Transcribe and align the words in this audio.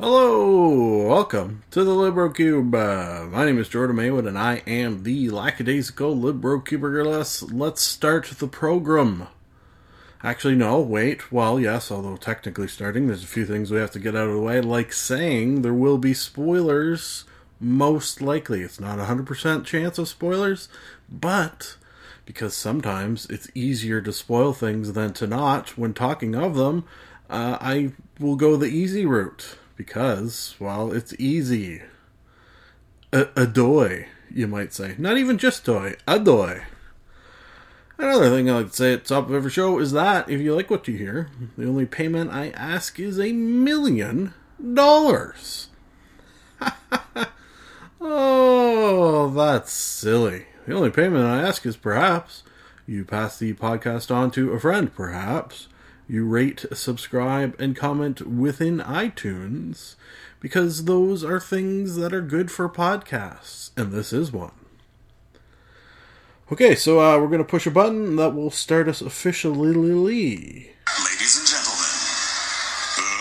Hello, 0.00 1.08
welcome 1.08 1.64
to 1.72 1.82
the 1.82 1.90
LibroCube. 1.90 2.72
Uh, 2.72 3.26
my 3.26 3.44
name 3.44 3.58
is 3.58 3.68
Jordan 3.68 3.96
Maywood, 3.96 4.28
and 4.28 4.38
I 4.38 4.62
am 4.64 5.02
the 5.02 5.28
lackadaisical 5.28 6.16
Libro 6.16 6.60
Cubiculus. 6.60 7.42
Let's 7.52 7.82
start 7.82 8.26
the 8.26 8.46
program. 8.46 9.26
Actually, 10.22 10.54
no, 10.54 10.80
wait. 10.80 11.32
Well, 11.32 11.58
yes, 11.58 11.90
although 11.90 12.16
technically 12.16 12.68
starting, 12.68 13.08
there's 13.08 13.24
a 13.24 13.26
few 13.26 13.44
things 13.44 13.72
we 13.72 13.80
have 13.80 13.90
to 13.90 13.98
get 13.98 14.14
out 14.14 14.28
of 14.28 14.34
the 14.34 14.40
way. 14.40 14.60
Like 14.60 14.92
saying, 14.92 15.62
there 15.62 15.74
will 15.74 15.98
be 15.98 16.14
spoilers, 16.14 17.24
most 17.58 18.22
likely. 18.22 18.60
It's 18.60 18.78
not 18.78 19.00
a 19.00 19.12
100% 19.12 19.64
chance 19.64 19.98
of 19.98 20.06
spoilers, 20.06 20.68
but 21.10 21.76
because 22.24 22.54
sometimes 22.54 23.26
it's 23.26 23.50
easier 23.52 24.00
to 24.02 24.12
spoil 24.12 24.52
things 24.52 24.92
than 24.92 25.12
to 25.14 25.26
not 25.26 25.76
when 25.76 25.92
talking 25.92 26.36
of 26.36 26.54
them, 26.54 26.84
uh, 27.28 27.58
I 27.60 27.94
will 28.20 28.36
go 28.36 28.54
the 28.54 28.66
easy 28.66 29.04
route 29.04 29.57
because, 29.78 30.56
well, 30.58 30.92
it's 30.92 31.14
easy. 31.18 31.80
A, 33.12 33.46
doy, 33.46 34.08
you 34.30 34.46
might 34.46 34.74
say. 34.74 34.96
Not 34.98 35.16
even 35.16 35.38
just 35.38 35.64
toy, 35.64 35.94
doy. 36.06 36.64
Another 37.96 38.28
thing 38.28 38.50
I 38.50 38.54
like 38.58 38.70
to 38.70 38.76
say 38.76 38.92
at 38.92 39.04
the 39.04 39.14
top 39.14 39.28
of 39.28 39.34
every 39.34 39.50
show 39.50 39.78
is 39.78 39.92
that 39.92 40.28
if 40.28 40.40
you 40.40 40.54
like 40.54 40.68
what 40.68 40.86
you 40.88 40.98
hear, 40.98 41.30
the 41.56 41.66
only 41.66 41.86
payment 41.86 42.30
I 42.32 42.50
ask 42.50 43.00
is 43.00 43.18
a 43.18 43.32
million 43.32 44.34
dollars. 44.74 45.68
oh, 48.00 49.30
that's 49.30 49.72
silly. 49.72 50.46
The 50.66 50.74
only 50.74 50.90
payment 50.90 51.24
I 51.24 51.40
ask 51.40 51.64
is 51.64 51.76
perhaps 51.76 52.42
you 52.86 53.04
pass 53.04 53.38
the 53.38 53.54
podcast 53.54 54.14
on 54.14 54.30
to 54.32 54.52
a 54.52 54.60
friend, 54.60 54.94
perhaps 54.94 55.68
you 56.08 56.24
rate, 56.24 56.64
subscribe, 56.72 57.54
and 57.60 57.76
comment 57.76 58.26
within 58.26 58.78
iTunes 58.78 59.94
because 60.40 60.84
those 60.86 61.22
are 61.22 61.40
things 61.40 61.96
that 61.96 62.14
are 62.14 62.22
good 62.22 62.50
for 62.50 62.68
podcasts, 62.68 63.70
and 63.76 63.92
this 63.92 64.12
is 64.12 64.32
one. 64.32 64.52
Okay, 66.50 66.74
so 66.74 66.98
uh, 67.00 67.18
we're 67.18 67.26
going 67.26 67.38
to 67.38 67.44
push 67.44 67.66
a 67.66 67.70
button 67.70 68.16
that 68.16 68.30
will 68.30 68.50
start 68.50 68.88
us 68.88 69.02
officially. 69.02 69.84
Ladies 69.84 71.36
and 71.38 71.46
gentlemen, 71.46 71.84
uh, 72.96 73.12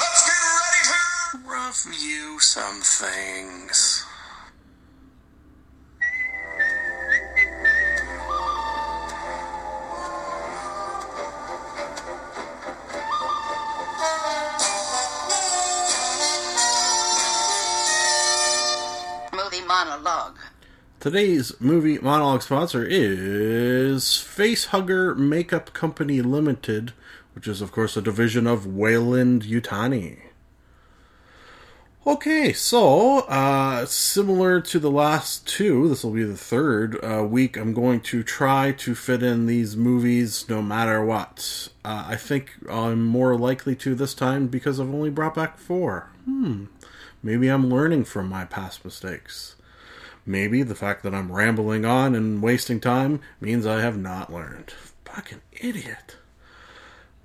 let's 0.00 0.26
get 0.26 0.34
ready 0.58 0.82
to 1.30 1.88
review 1.88 2.40
some 2.40 2.80
things. 2.80 3.83
Today's 21.04 21.52
movie 21.60 21.98
monologue 21.98 22.40
sponsor 22.40 22.82
is 22.82 24.04
Facehugger 24.04 25.14
Makeup 25.14 25.74
Company 25.74 26.22
Limited, 26.22 26.94
which 27.34 27.46
is, 27.46 27.60
of 27.60 27.72
course, 27.72 27.98
a 27.98 28.00
division 28.00 28.46
of 28.46 28.66
Weyland-Yutani. 28.66 30.20
Okay, 32.06 32.54
so 32.54 33.18
uh, 33.18 33.84
similar 33.84 34.62
to 34.62 34.78
the 34.78 34.90
last 34.90 35.46
two, 35.46 35.90
this 35.90 36.04
will 36.04 36.12
be 36.12 36.24
the 36.24 36.38
third 36.38 36.98
uh, 37.04 37.22
week. 37.22 37.58
I'm 37.58 37.74
going 37.74 38.00
to 38.00 38.22
try 38.22 38.72
to 38.72 38.94
fit 38.94 39.22
in 39.22 39.44
these 39.44 39.76
movies 39.76 40.48
no 40.48 40.62
matter 40.62 41.04
what. 41.04 41.68
Uh, 41.84 42.06
I 42.08 42.16
think 42.16 42.54
I'm 42.66 43.04
more 43.04 43.36
likely 43.36 43.76
to 43.76 43.94
this 43.94 44.14
time 44.14 44.46
because 44.46 44.80
I've 44.80 44.88
only 44.88 45.10
brought 45.10 45.34
back 45.34 45.58
four. 45.58 46.08
Hmm, 46.24 46.64
maybe 47.22 47.48
I'm 47.48 47.68
learning 47.68 48.04
from 48.04 48.30
my 48.30 48.46
past 48.46 48.86
mistakes. 48.86 49.56
Maybe 50.26 50.62
the 50.62 50.74
fact 50.74 51.02
that 51.02 51.14
I'm 51.14 51.32
rambling 51.32 51.84
on 51.84 52.14
and 52.14 52.42
wasting 52.42 52.80
time 52.80 53.20
means 53.40 53.66
I 53.66 53.80
have 53.80 53.98
not 53.98 54.32
learned. 54.32 54.72
Fucking 55.04 55.42
idiot. 55.52 56.16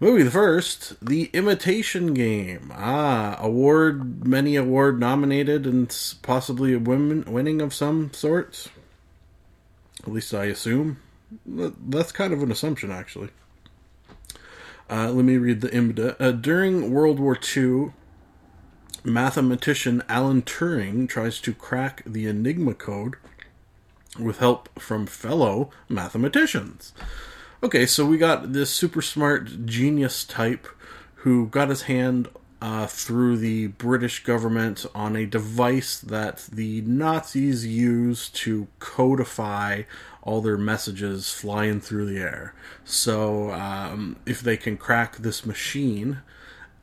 Movie 0.01 0.23
the 0.23 0.31
first, 0.31 1.05
The 1.05 1.29
Imitation 1.33 2.13
Game. 2.13 2.71
Ah, 2.73 3.37
award, 3.39 4.25
many 4.25 4.55
award 4.55 4.99
nominated, 4.99 5.65
and 5.65 5.95
possibly 6.21 6.73
a 6.73 6.79
win- 6.79 7.25
winning 7.25 7.61
of 7.61 7.73
some 7.73 8.13
sort. 8.13 8.67
At 10.03 10.11
least 10.11 10.33
I 10.33 10.45
assume. 10.45 10.99
That's 11.45 12.13
kind 12.13 12.31
of 12.31 12.41
an 12.41 12.51
assumption, 12.51 12.91
actually. 12.91 13.29
Uh, 14.89 15.11
let 15.11 15.25
me 15.25 15.37
read 15.37 15.61
the 15.61 15.69
IMDb. 15.69 16.15
Uh, 16.19 16.31
during 16.31 16.91
World 16.91 17.19
War 17.19 17.37
II, 17.55 17.91
mathematician 19.03 20.03
Alan 20.07 20.41
Turing 20.41 21.07
tries 21.07 21.39
to 21.41 21.53
crack 21.53 22.03
the 22.05 22.27
Enigma 22.27 22.73
code 22.73 23.15
with 24.19 24.39
help 24.39 24.69
from 24.79 25.05
fellow 25.05 25.69
mathematicians. 25.87 26.93
Okay, 27.61 27.85
so 27.85 28.05
we 28.05 28.17
got 28.17 28.53
this 28.53 28.69
super 28.69 29.01
smart 29.01 29.65
genius 29.65 30.23
type 30.23 30.67
who 31.15 31.47
got 31.47 31.69
his 31.69 31.83
hand 31.83 32.29
uh, 32.61 32.87
through 32.87 33.37
the 33.37 33.67
British 33.67 34.23
government 34.23 34.85
on 34.93 35.15
a 35.15 35.25
device 35.25 35.99
that 35.99 36.47
the 36.51 36.81
Nazis 36.81 37.65
used 37.65 38.35
to 38.35 38.67
codify 38.79 39.83
all 40.21 40.41
their 40.41 40.57
messages 40.57 41.31
flying 41.31 41.79
through 41.79 42.05
the 42.05 42.19
air. 42.19 42.53
So, 42.83 43.51
um, 43.51 44.17
if 44.25 44.41
they 44.41 44.57
can 44.57 44.77
crack 44.77 45.17
this 45.17 45.45
machine, 45.45 46.21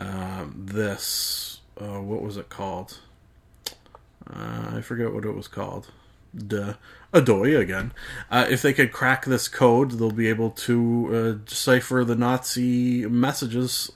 um, 0.00 0.54
this 0.56 1.55
uh, 1.80 2.00
what 2.00 2.22
was 2.22 2.36
it 2.36 2.48
called? 2.48 2.98
Uh, 4.28 4.76
I 4.76 4.80
forget 4.80 5.12
what 5.12 5.24
it 5.24 5.32
was 5.32 5.48
called. 5.48 5.90
Duh. 6.36 6.74
Adoy 7.12 7.58
again. 7.58 7.92
Uh, 8.30 8.46
if 8.48 8.60
they 8.62 8.72
could 8.72 8.92
crack 8.92 9.24
this 9.24 9.48
code, 9.48 9.92
they'll 9.92 10.10
be 10.10 10.28
able 10.28 10.50
to 10.50 11.10
uh, 11.14 11.44
decipher 11.48 12.04
the 12.04 12.16
Nazi 12.16 13.06
messages, 13.06 13.90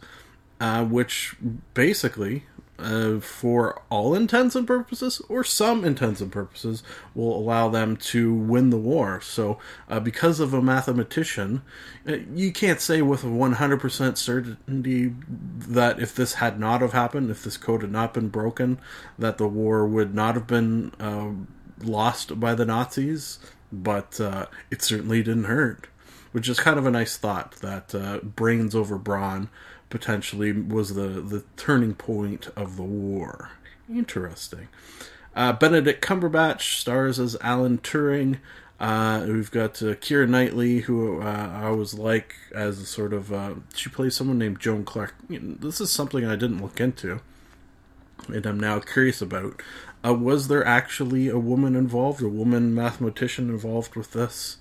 uh, 0.61 0.85
which 0.85 1.37
basically, 1.75 2.45
uh, 2.81 3.21
for 3.21 3.83
all 3.91 4.15
intents 4.15 4.55
and 4.55 4.67
purposes, 4.67 5.21
or 5.29 5.45
some 5.45 5.85
intents 5.85 6.21
and 6.21 6.33
purposes, 6.33 6.83
will 7.15 7.37
allow 7.37 7.69
them 7.69 7.97
to 7.97 8.35
win 8.35 8.71
the 8.71 8.79
war. 8.79 9.21
So, 9.21 9.59
uh, 9.89 10.01
because 10.01 10.41
of 10.41 10.55
a 10.55 10.63
mathematician, 10.63 11.63
uh, 12.09 12.19
you 12.35 12.53
can't 12.53 12.81
say 12.81 13.03
with 13.03 13.23
100% 13.23 14.17
certainty 14.17 15.15
that 15.29 16.01
if 16.01 16.15
this 16.15 16.35
had 16.35 16.59
not 16.59 16.81
have 16.81 16.93
happened, 16.93 17.31
if 17.31 17.45
this 17.45 17.57
code 17.57 17.83
had 17.83 17.93
not 17.93 18.15
been 18.15 18.29
broken, 18.29 18.81
that 19.19 19.39
the 19.39 19.49
war 19.49 19.87
would 19.87 20.15
not 20.15 20.35
have 20.35 20.47
been 20.47 20.93
uh, 20.99 21.31
lost 21.85 22.41
by 22.41 22.55
the 22.55 22.65
Nazis. 22.65 23.39
But 23.73 24.21
uh, 24.21 24.47
it 24.71 24.83
certainly 24.83 25.23
didn't 25.23 25.45
hurt, 25.45 25.87
which 26.33 26.49
is 26.49 26.59
kind 26.59 26.77
of 26.77 26.87
a 26.87 26.91
nice 26.91 27.17
thought 27.17 27.53
that 27.61 27.95
uh, 27.95 28.19
brains 28.19 28.75
over 28.75 28.99
brawn 28.99 29.49
potentially 29.91 30.53
was 30.53 30.95
the, 30.95 31.09
the 31.09 31.45
turning 31.57 31.95
point 31.95 32.49
of 32.57 32.77
the 32.77 32.83
war. 32.83 33.51
Interesting. 33.89 34.69
Uh, 35.35 35.53
Benedict 35.53 36.03
Cumberbatch 36.03 36.81
stars 36.81 37.21
as 37.21 37.37
Alan 37.41 37.79
Turing. 37.79 38.39
Uh, 38.79 39.27
we've 39.29 39.51
got 39.51 39.83
uh, 39.83 39.95
Keira 39.95 40.29
Knightley, 40.29 40.81
who 40.81 41.21
uh, 41.21 41.51
I 41.53 41.71
was 41.71 41.95
like 41.99 42.35
as 42.55 42.79
a 42.79 42.87
sort 42.87 43.13
of. 43.13 43.33
Uh, 43.33 43.55
she 43.75 43.91
plays 43.91 44.17
someone 44.17 44.39
named 44.39 44.59
Joan 44.59 44.85
Clarke. 44.85 45.15
This 45.29 45.81
is 45.81 45.91
something 45.91 46.25
I 46.25 46.37
didn't 46.37 46.63
look 46.63 46.81
into, 46.81 47.21
and 48.29 48.47
I'm 48.47 48.59
now 48.59 48.79
curious 48.81 49.21
about. 49.21 49.61
Uh, 50.03 50.15
was 50.15 50.49
there 50.49 50.65
actually 50.65 51.29
a 51.29 51.39
woman 51.39 51.77
involved, 51.77 52.23
a 52.23 52.29
woman 52.29 52.75
mathematician 52.75 53.51
involved 53.51 53.97
with 53.97 54.13
this? 54.13 54.57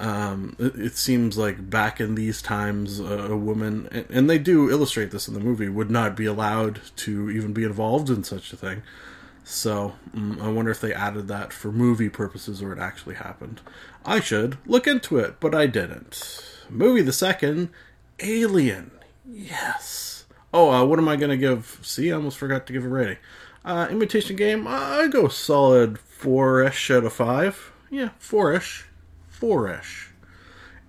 Um, 0.00 0.56
it, 0.58 0.76
it 0.76 0.96
seems 0.96 1.36
like 1.36 1.68
back 1.68 2.00
in 2.00 2.14
these 2.14 2.40
times, 2.40 3.00
uh, 3.00 3.28
a 3.30 3.36
woman, 3.36 3.86
and, 3.92 4.06
and 4.08 4.30
they 4.30 4.38
do 4.38 4.70
illustrate 4.70 5.10
this 5.10 5.28
in 5.28 5.34
the 5.34 5.40
movie, 5.40 5.68
would 5.68 5.90
not 5.90 6.16
be 6.16 6.24
allowed 6.24 6.80
to 6.96 7.30
even 7.30 7.52
be 7.52 7.64
involved 7.64 8.08
in 8.08 8.24
such 8.24 8.50
a 8.52 8.56
thing. 8.56 8.82
So 9.44 9.94
mm, 10.14 10.40
I 10.40 10.48
wonder 10.48 10.70
if 10.70 10.80
they 10.80 10.94
added 10.94 11.28
that 11.28 11.52
for 11.52 11.70
movie 11.70 12.08
purposes 12.08 12.62
or 12.62 12.72
it 12.72 12.78
actually 12.78 13.16
happened. 13.16 13.60
I 14.06 14.20
should 14.20 14.56
look 14.64 14.86
into 14.86 15.18
it, 15.18 15.38
but 15.38 15.54
I 15.54 15.66
didn't. 15.66 16.44
Movie 16.70 17.02
the 17.02 17.12
second, 17.12 17.68
Alien. 18.20 18.92
Yes. 19.28 20.24
Oh, 20.54 20.70
uh, 20.70 20.84
what 20.84 20.98
am 20.98 21.08
I 21.08 21.16
going 21.16 21.30
to 21.30 21.36
give? 21.36 21.78
See, 21.82 22.10
I 22.10 22.16
almost 22.16 22.38
forgot 22.38 22.66
to 22.66 22.72
give 22.72 22.84
a 22.84 22.88
rating. 22.88 23.18
Uh, 23.64 23.88
imitation 23.90 24.36
game, 24.36 24.66
I 24.66 25.08
go 25.08 25.28
solid 25.28 25.98
four 25.98 26.62
ish 26.62 26.90
out 26.90 27.04
of 27.04 27.12
five. 27.12 27.72
Yeah, 27.90 28.10
four 28.18 28.54
ish, 28.54 28.86
four 29.40 29.68
ish. 29.68 30.10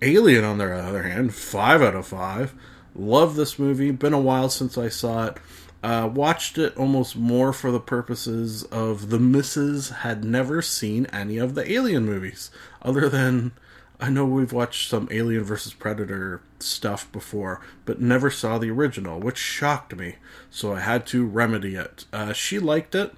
Alien, 0.02 0.44
on 0.44 0.58
the 0.58 0.72
other 0.72 1.04
hand, 1.04 1.34
five 1.34 1.80
out 1.80 1.94
of 1.94 2.06
five. 2.06 2.54
Love 2.94 3.34
this 3.34 3.58
movie. 3.58 3.90
Been 3.90 4.12
a 4.12 4.20
while 4.20 4.50
since 4.50 4.76
I 4.76 4.88
saw 4.88 5.26
it. 5.26 5.38
Uh, 5.82 6.08
watched 6.12 6.58
it 6.58 6.76
almost 6.76 7.16
more 7.16 7.52
for 7.52 7.72
the 7.72 7.80
purposes 7.80 8.62
of 8.64 9.10
the 9.10 9.18
misses 9.18 9.90
had 9.90 10.22
never 10.22 10.62
seen 10.62 11.06
any 11.06 11.38
of 11.38 11.54
the 11.56 11.72
Alien 11.72 12.04
movies, 12.04 12.50
other 12.82 13.08
than 13.08 13.50
I 13.98 14.08
know 14.08 14.24
we've 14.24 14.52
watched 14.52 14.88
some 14.88 15.08
Alien 15.10 15.42
versus 15.42 15.72
Predator 15.72 16.40
stuff 16.60 17.10
before, 17.10 17.60
but 17.84 18.00
never 18.00 18.30
saw 18.30 18.58
the 18.58 18.70
original, 18.70 19.18
which 19.18 19.38
shocked 19.38 19.96
me. 19.96 20.16
So 20.50 20.74
I 20.74 20.80
had 20.80 21.06
to 21.06 21.26
remedy 21.26 21.74
it. 21.74 22.04
Uh, 22.12 22.32
she 22.32 22.58
liked 22.58 22.94
it. 22.94 23.14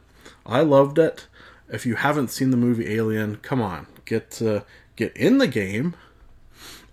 I 0.47 0.61
loved 0.61 0.99
it. 0.99 1.27
If 1.71 1.85
you 1.85 1.97
haven't 1.97 2.31
seen 2.31 2.51
the 2.51 2.57
movie 2.57 2.95
Alien, 2.95 3.37
come 3.37 3.61
on, 3.61 3.87
get 4.05 4.41
uh, 4.41 4.61
get 4.97 5.17
in 5.17 5.39
the 5.39 5.49
game. 5.49 5.95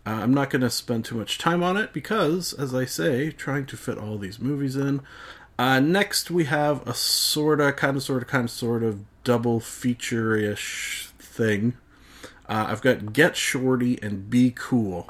Uh, 0.06 0.21
I'm 0.24 0.33
not 0.33 0.50
going 0.50 0.62
to 0.62 0.69
spend 0.69 1.06
too 1.06 1.15
much 1.15 1.38
time 1.38 1.62
on 1.62 1.77
it 1.77 1.94
because, 1.94 2.53
as 2.53 2.74
I 2.74 2.86
say, 2.86 3.31
trying 3.31 3.65
to 3.68 3.77
fit 3.77 3.98
all 3.98 4.18
these 4.18 4.39
movies 4.39 4.75
in. 4.75 5.01
Uh, 5.59 5.80
next, 5.80 6.31
we 6.31 6.45
have 6.45 6.88
a 6.88 6.94
sorta, 6.94 7.71
kind 7.71 7.95
of, 7.95 8.03
sorta, 8.03 8.25
kind 8.25 8.45
of, 8.45 8.51
sort 8.51 8.81
of 8.81 9.06
double 9.24 9.59
feature 9.59 10.36
ish 10.36 11.09
thing. 11.19 11.74
Uh, 12.50 12.65
I've 12.69 12.81
got 12.81 13.13
Get 13.13 13.38
Shorty 13.38 14.01
and 14.01 14.30
Be 14.30 14.51
Cool. 14.56 15.09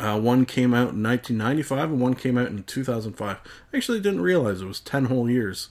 Uh, 0.00 0.18
one 0.18 0.46
came 0.46 0.74
out 0.74 0.94
in 0.94 1.02
1995 1.02 1.90
and 1.92 2.00
one 2.00 2.14
came 2.14 2.36
out 2.36 2.48
in 2.48 2.64
2005. 2.64 3.36
I 3.72 3.76
actually 3.76 4.00
didn't 4.00 4.22
realize 4.22 4.62
it 4.62 4.66
was 4.66 4.80
10 4.80 5.06
whole 5.06 5.30
years 5.30 5.68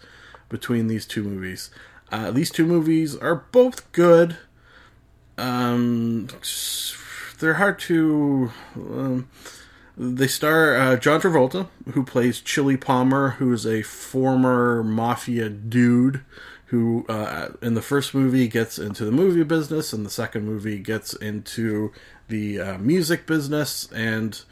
between 0.47 0.87
these 0.87 1.05
two 1.05 1.23
movies. 1.23 1.69
Uh, 2.11 2.31
these 2.31 2.51
two 2.51 2.65
movies 2.65 3.15
are 3.15 3.35
both 3.51 3.91
good. 3.91 4.37
Um, 5.41 6.27
they're 7.39 7.55
hard 7.55 7.79
to. 7.79 8.51
Um, 8.75 9.29
they 9.97 10.27
star 10.27 10.75
uh, 10.75 10.95
John 10.95 11.21
Travolta, 11.21 11.67
who 11.91 12.03
plays 12.03 12.39
Chili 12.39 12.77
Palmer, 12.77 13.31
who 13.31 13.51
is 13.51 13.65
a 13.65 13.81
former 13.81 14.83
mafia 14.83 15.49
dude 15.49 16.21
who, 16.67 17.05
uh, 17.09 17.49
in 17.61 17.73
the 17.73 17.81
first 17.81 18.13
movie, 18.13 18.47
gets 18.47 18.79
into 18.79 19.03
the 19.03 19.11
movie 19.11 19.43
business, 19.43 19.91
and 19.91 20.05
the 20.05 20.09
second 20.09 20.45
movie 20.45 20.79
gets 20.79 21.13
into 21.13 21.91
the 22.29 22.59
uh, 22.61 22.77
music 22.77 23.27
business, 23.27 23.91
and 23.91 24.43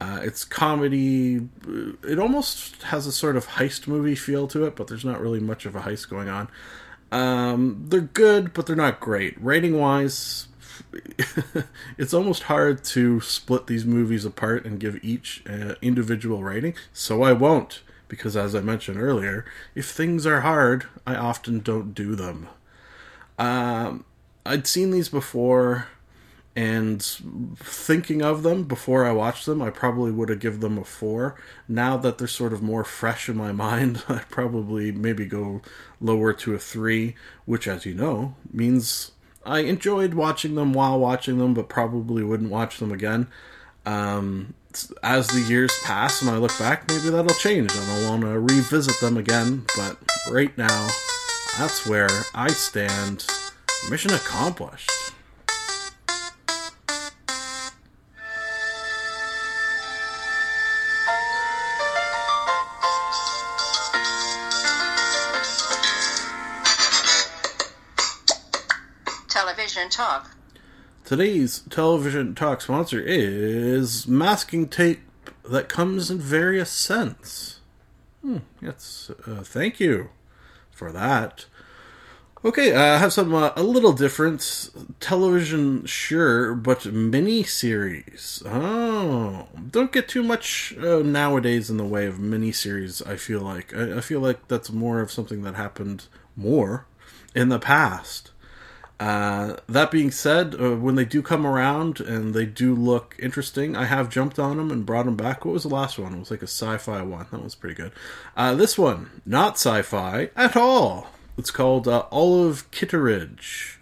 uh, 0.00 0.20
it's 0.22 0.44
comedy. 0.44 1.48
It 2.02 2.18
almost 2.18 2.82
has 2.84 3.06
a 3.06 3.12
sort 3.12 3.36
of 3.36 3.46
heist 3.46 3.86
movie 3.86 4.14
feel 4.14 4.46
to 4.48 4.64
it, 4.64 4.74
but 4.74 4.86
there's 4.86 5.04
not 5.04 5.20
really 5.20 5.40
much 5.40 5.66
of 5.66 5.76
a 5.76 5.80
heist 5.80 6.08
going 6.08 6.28
on. 6.28 6.48
Um, 7.12 7.86
they're 7.88 8.00
good, 8.00 8.52
but 8.52 8.66
they're 8.66 8.76
not 8.76 9.00
great. 9.00 9.40
Rating 9.42 9.78
wise, 9.78 10.48
it's 11.98 12.14
almost 12.14 12.44
hard 12.44 12.84
to 12.84 13.20
split 13.20 13.66
these 13.66 13.84
movies 13.84 14.24
apart 14.24 14.64
and 14.64 14.80
give 14.80 15.02
each 15.02 15.42
uh, 15.48 15.74
individual 15.80 16.42
rating, 16.42 16.74
so 16.92 17.22
I 17.22 17.32
won't, 17.32 17.82
because 18.08 18.36
as 18.36 18.54
I 18.54 18.60
mentioned 18.60 19.00
earlier, 19.00 19.44
if 19.74 19.88
things 19.88 20.26
are 20.26 20.40
hard, 20.40 20.86
I 21.06 21.14
often 21.14 21.60
don't 21.60 21.94
do 21.94 22.14
them. 22.14 22.48
Um, 23.38 24.04
I'd 24.44 24.66
seen 24.66 24.90
these 24.90 25.08
before, 25.08 25.88
and 26.56 27.02
thinking 27.56 28.22
of 28.22 28.42
them 28.42 28.64
before 28.64 29.04
I 29.04 29.12
watched 29.12 29.44
them, 29.44 29.60
I 29.60 29.68
probably 29.68 30.10
would 30.10 30.30
have 30.30 30.40
given 30.40 30.60
them 30.60 30.78
a 30.78 30.84
four. 30.84 31.36
Now 31.68 31.98
that 31.98 32.16
they're 32.16 32.26
sort 32.26 32.54
of 32.54 32.62
more 32.62 32.82
fresh 32.82 33.28
in 33.28 33.36
my 33.36 33.52
mind, 33.66 34.02
I 34.08 34.22
probably 34.30 34.90
maybe 34.90 35.26
go 35.26 35.60
lower 36.00 36.32
to 36.32 36.54
a 36.54 36.58
three, 36.58 37.14
which, 37.44 37.68
as 37.68 37.84
you 37.84 37.94
know, 37.94 38.34
means 38.50 39.12
I 39.44 39.60
enjoyed 39.60 40.14
watching 40.14 40.54
them 40.54 40.72
while 40.72 40.98
watching 40.98 41.36
them, 41.36 41.52
but 41.52 41.68
probably 41.68 42.24
wouldn't 42.24 42.50
watch 42.50 42.78
them 42.78 42.90
again. 42.90 43.28
Um, 43.84 44.54
as 45.02 45.28
the 45.28 45.40
years 45.40 45.78
pass 45.84 46.22
and 46.22 46.30
I 46.30 46.38
look 46.38 46.58
back, 46.58 46.88
maybe 46.88 47.10
that'll 47.10 47.34
change 47.36 47.70
and 47.74 47.90
I'll 47.90 48.10
want 48.10 48.22
to 48.22 48.40
revisit 48.40 48.98
them 49.00 49.18
again. 49.18 49.66
But 49.76 49.98
right 50.30 50.56
now, 50.56 50.88
that's 51.58 51.86
where 51.86 52.08
I 52.34 52.48
stand. 52.48 53.26
Mission 53.90 54.12
accomplished. 54.12 54.90
Today's 71.06 71.60
television 71.70 72.34
talk 72.34 72.60
sponsor 72.60 73.00
is 73.00 74.08
masking 74.08 74.66
tape 74.66 75.02
that 75.48 75.68
comes 75.68 76.10
in 76.10 76.18
various 76.18 76.68
scents. 76.68 77.60
Hmm, 78.22 78.38
yes, 78.60 79.12
uh, 79.24 79.44
thank 79.44 79.78
you 79.78 80.08
for 80.72 80.90
that. 80.90 81.46
Okay, 82.44 82.72
uh, 82.72 82.96
I 82.96 82.98
have 82.98 83.12
some 83.12 83.32
uh, 83.32 83.52
a 83.54 83.62
little 83.62 83.92
different 83.92 84.70
television, 84.98 85.86
sure, 85.86 86.56
but 86.56 86.86
mini 86.86 87.44
series. 87.44 88.42
Oh, 88.44 89.46
don't 89.70 89.92
get 89.92 90.08
too 90.08 90.24
much 90.24 90.74
uh, 90.76 91.02
nowadays 91.04 91.70
in 91.70 91.76
the 91.76 91.84
way 91.84 92.06
of 92.06 92.18
mini 92.18 92.50
series. 92.50 93.00
I 93.02 93.14
feel 93.14 93.42
like 93.42 93.72
I, 93.76 93.98
I 93.98 94.00
feel 94.00 94.18
like 94.18 94.48
that's 94.48 94.72
more 94.72 95.00
of 95.00 95.12
something 95.12 95.42
that 95.42 95.54
happened 95.54 96.06
more 96.34 96.88
in 97.32 97.48
the 97.48 97.60
past. 97.60 98.32
Uh, 98.98 99.56
that 99.68 99.90
being 99.90 100.10
said, 100.10 100.54
uh, 100.58 100.74
when 100.74 100.94
they 100.94 101.04
do 101.04 101.20
come 101.20 101.46
around 101.46 102.00
and 102.00 102.32
they 102.32 102.46
do 102.46 102.74
look 102.74 103.14
interesting, 103.18 103.76
I 103.76 103.84
have 103.84 104.08
jumped 104.08 104.38
on 104.38 104.56
them 104.56 104.70
and 104.70 104.86
brought 104.86 105.04
them 105.04 105.16
back. 105.16 105.44
What 105.44 105.52
was 105.52 105.64
the 105.64 105.68
last 105.68 105.98
one? 105.98 106.14
It 106.14 106.18
was 106.18 106.30
like 106.30 106.40
a 106.40 106.44
sci-fi 106.44 107.02
one. 107.02 107.26
That 107.30 107.42
was 107.42 107.54
pretty 107.54 107.74
good. 107.74 107.92
Uh, 108.36 108.54
this 108.54 108.78
one, 108.78 109.20
not 109.26 109.54
sci-fi 109.54 110.30
at 110.34 110.56
all. 110.56 111.08
It's 111.36 111.50
called 111.50 111.86
uh, 111.86 112.06
Olive 112.10 112.70
Kitteridge. 112.70 113.78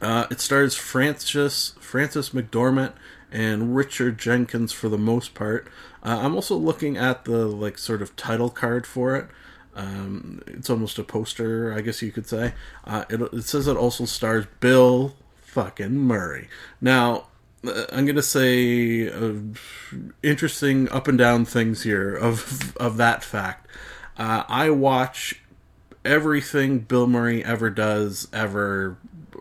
Uh, 0.00 0.26
it 0.30 0.40
stars 0.40 0.74
Frances 0.74 1.74
Frances 1.80 2.30
McDormand 2.30 2.92
and 3.30 3.74
Richard 3.74 4.18
Jenkins 4.18 4.72
for 4.72 4.88
the 4.88 4.98
most 4.98 5.34
part. 5.34 5.68
Uh, 6.02 6.18
I'm 6.22 6.34
also 6.34 6.56
looking 6.56 6.96
at 6.96 7.24
the 7.24 7.46
like 7.46 7.78
sort 7.78 8.02
of 8.02 8.16
title 8.16 8.50
card 8.50 8.86
for 8.86 9.14
it. 9.16 9.28
Um, 9.74 10.42
it's 10.46 10.68
almost 10.68 10.98
a 10.98 11.04
poster, 11.04 11.72
I 11.72 11.80
guess 11.80 12.02
you 12.02 12.12
could 12.12 12.26
say. 12.26 12.52
Uh, 12.84 13.04
it, 13.08 13.20
it 13.20 13.44
says 13.44 13.66
it 13.66 13.76
also 13.76 14.04
stars 14.04 14.46
Bill 14.60 15.14
fucking 15.40 15.96
Murray. 15.96 16.48
Now, 16.80 17.26
uh, 17.66 17.84
I'm 17.92 18.06
gonna 18.06 18.22
say 18.22 19.08
uh, 19.08 19.34
interesting 20.22 20.88
up 20.90 21.08
and 21.08 21.16
down 21.16 21.44
things 21.44 21.82
here 21.82 22.14
of 22.14 22.76
of 22.76 22.96
that 22.96 23.22
fact. 23.22 23.66
Uh, 24.18 24.44
I 24.48 24.70
watch 24.70 25.40
everything 26.04 26.80
Bill 26.80 27.06
Murray 27.06 27.44
ever 27.44 27.70
does 27.70 28.28
ever. 28.32 28.98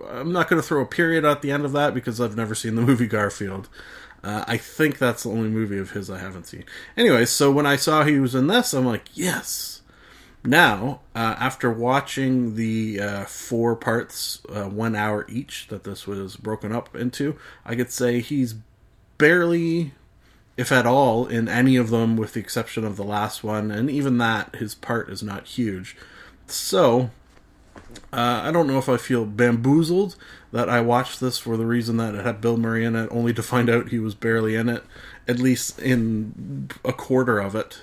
I'm 0.10 0.32
not 0.32 0.48
gonna 0.48 0.62
throw 0.62 0.82
a 0.82 0.86
period 0.86 1.26
at 1.26 1.42
the 1.42 1.52
end 1.52 1.66
of 1.66 1.72
that 1.74 1.94
because 1.94 2.22
I've 2.22 2.38
never 2.38 2.56
seen 2.56 2.76
the 2.76 2.82
movie 2.82 3.08
Garfield. 3.08 3.70
Uh, 4.24 4.46
I 4.48 4.58
think 4.58 5.00
that's 5.00 5.24
the 5.24 5.30
only 5.30 5.50
movie 5.50 5.80
of 5.80 5.92
his 5.92 6.10
I 6.10 6.20
haven't 6.20 6.46
seen. 6.46 6.64
Anyway, 6.96 7.26
so 7.26 7.52
when 7.52 7.66
I 7.66 7.76
saw 7.76 8.04
he 8.04 8.20
was 8.20 8.36
in 8.36 8.48
this, 8.48 8.74
I'm 8.74 8.86
like, 8.86 9.10
yes. 9.16 9.81
Now, 10.44 11.02
uh, 11.14 11.36
after 11.40 11.72
watching 11.72 12.56
the 12.56 13.00
uh, 13.00 13.26
four 13.26 13.76
parts, 13.76 14.42
uh, 14.50 14.64
one 14.64 14.96
hour 14.96 15.26
each, 15.30 15.68
that 15.68 15.84
this 15.84 16.08
was 16.08 16.36
broken 16.36 16.72
up 16.72 16.96
into, 16.96 17.36
I 17.64 17.76
could 17.76 17.92
say 17.92 18.22
he's 18.22 18.56
barely, 19.20 19.94
if 20.58 20.72
at 20.72 20.88
all, 20.88 21.28
in 21.28 21.48
any 21.48 21.76
of 21.76 21.92
them, 21.92 22.18
with 22.18 22.34
the 22.34 22.40
exception 22.40 22.84
of 22.84 22.96
the 22.96 23.04
last 23.04 23.44
one, 23.44 23.70
and 23.70 23.92
even 23.92 24.18
that, 24.18 24.56
his 24.56 24.74
part 24.74 25.10
is 25.10 25.22
not 25.22 25.46
huge. 25.46 25.96
So, 26.48 27.12
uh, 28.12 28.42
I 28.44 28.52
don't 28.52 28.68
know 28.68 28.80
if 28.80 28.90
I 28.90 28.98
feel 28.98 29.26
bamboozled 29.26 30.16
that 30.52 30.70
I 30.70 30.82
watched 30.82 31.20
this 31.20 31.38
for 31.38 31.56
the 31.56 31.68
reason 31.68 31.98
that 31.98 32.16
it 32.16 32.26
had 32.26 32.42
Bill 32.42 32.58
Murray 32.58 32.84
in 32.84 32.96
it, 32.96 33.10
only 33.12 33.34
to 33.36 33.44
find 33.44 33.70
out 33.70 33.90
he 33.90 34.00
was 34.00 34.16
barely 34.16 34.56
in 34.56 34.70
it, 34.70 34.84
at 35.28 35.38
least 35.38 35.80
in 35.80 36.70
a 36.84 36.94
quarter 36.94 37.40
of 37.40 37.54
it. 37.54 37.80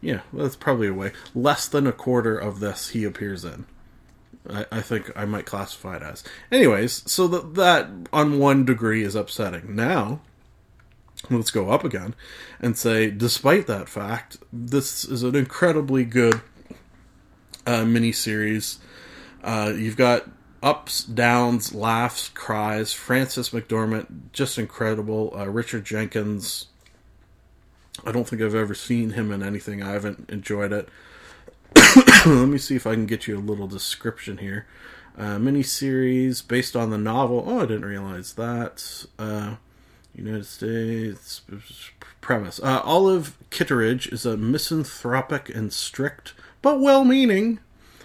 Yeah, 0.00 0.20
that's 0.32 0.56
probably 0.56 0.88
a 0.88 0.94
way. 0.94 1.12
Less 1.34 1.68
than 1.68 1.86
a 1.86 1.92
quarter 1.92 2.36
of 2.36 2.60
this 2.60 2.90
he 2.90 3.04
appears 3.04 3.44
in. 3.44 3.66
I, 4.48 4.66
I 4.72 4.80
think 4.80 5.10
I 5.14 5.26
might 5.26 5.46
classify 5.46 5.96
it 5.96 6.02
as. 6.02 6.24
Anyways, 6.50 7.10
so 7.10 7.28
that 7.28 7.54
that 7.54 7.88
on 8.12 8.38
one 8.38 8.64
degree 8.64 9.02
is 9.02 9.14
upsetting. 9.14 9.76
Now, 9.76 10.20
let's 11.28 11.50
go 11.50 11.70
up 11.70 11.84
again 11.84 12.14
and 12.60 12.78
say, 12.78 13.10
despite 13.10 13.66
that 13.66 13.88
fact, 13.88 14.38
this 14.52 15.04
is 15.04 15.22
an 15.22 15.36
incredibly 15.36 16.04
good 16.04 16.40
uh, 17.66 17.82
miniseries. 17.82 18.78
Uh, 19.44 19.72
you've 19.76 19.96
got 19.96 20.26
ups, 20.62 21.04
downs, 21.04 21.74
laughs, 21.74 22.30
cries. 22.30 22.92
Frances 22.92 23.50
McDormand, 23.50 24.06
just 24.32 24.58
incredible. 24.58 25.34
Uh, 25.36 25.48
Richard 25.48 25.84
Jenkins, 25.84 26.66
I 28.04 28.12
don't 28.12 28.26
think 28.28 28.42
I've 28.42 28.54
ever 28.54 28.74
seen 28.74 29.10
him 29.10 29.30
in 29.32 29.42
anything. 29.42 29.82
I 29.82 29.92
haven't 29.92 30.30
enjoyed 30.30 30.72
it. 30.72 30.88
Let 32.26 32.48
me 32.48 32.58
see 32.58 32.76
if 32.76 32.86
I 32.86 32.94
can 32.94 33.06
get 33.06 33.26
you 33.26 33.36
a 33.36 33.40
little 33.40 33.66
description 33.66 34.38
here. 34.38 34.66
Uh, 35.16 35.36
miniseries 35.36 36.46
based 36.46 36.74
on 36.76 36.90
the 36.90 36.98
novel. 36.98 37.44
Oh, 37.46 37.60
I 37.60 37.66
didn't 37.66 37.84
realize 37.84 38.34
that. 38.34 39.06
Uh, 39.18 39.56
United 40.14 40.46
States 40.46 41.42
premise. 42.20 42.60
Uh, 42.60 42.80
Olive 42.84 43.36
Kitteridge 43.50 44.08
is 44.08 44.26
a 44.26 44.36
misanthropic 44.36 45.48
and 45.54 45.72
strict, 45.72 46.34
but 46.62 46.80
well-meaning, 46.80 47.60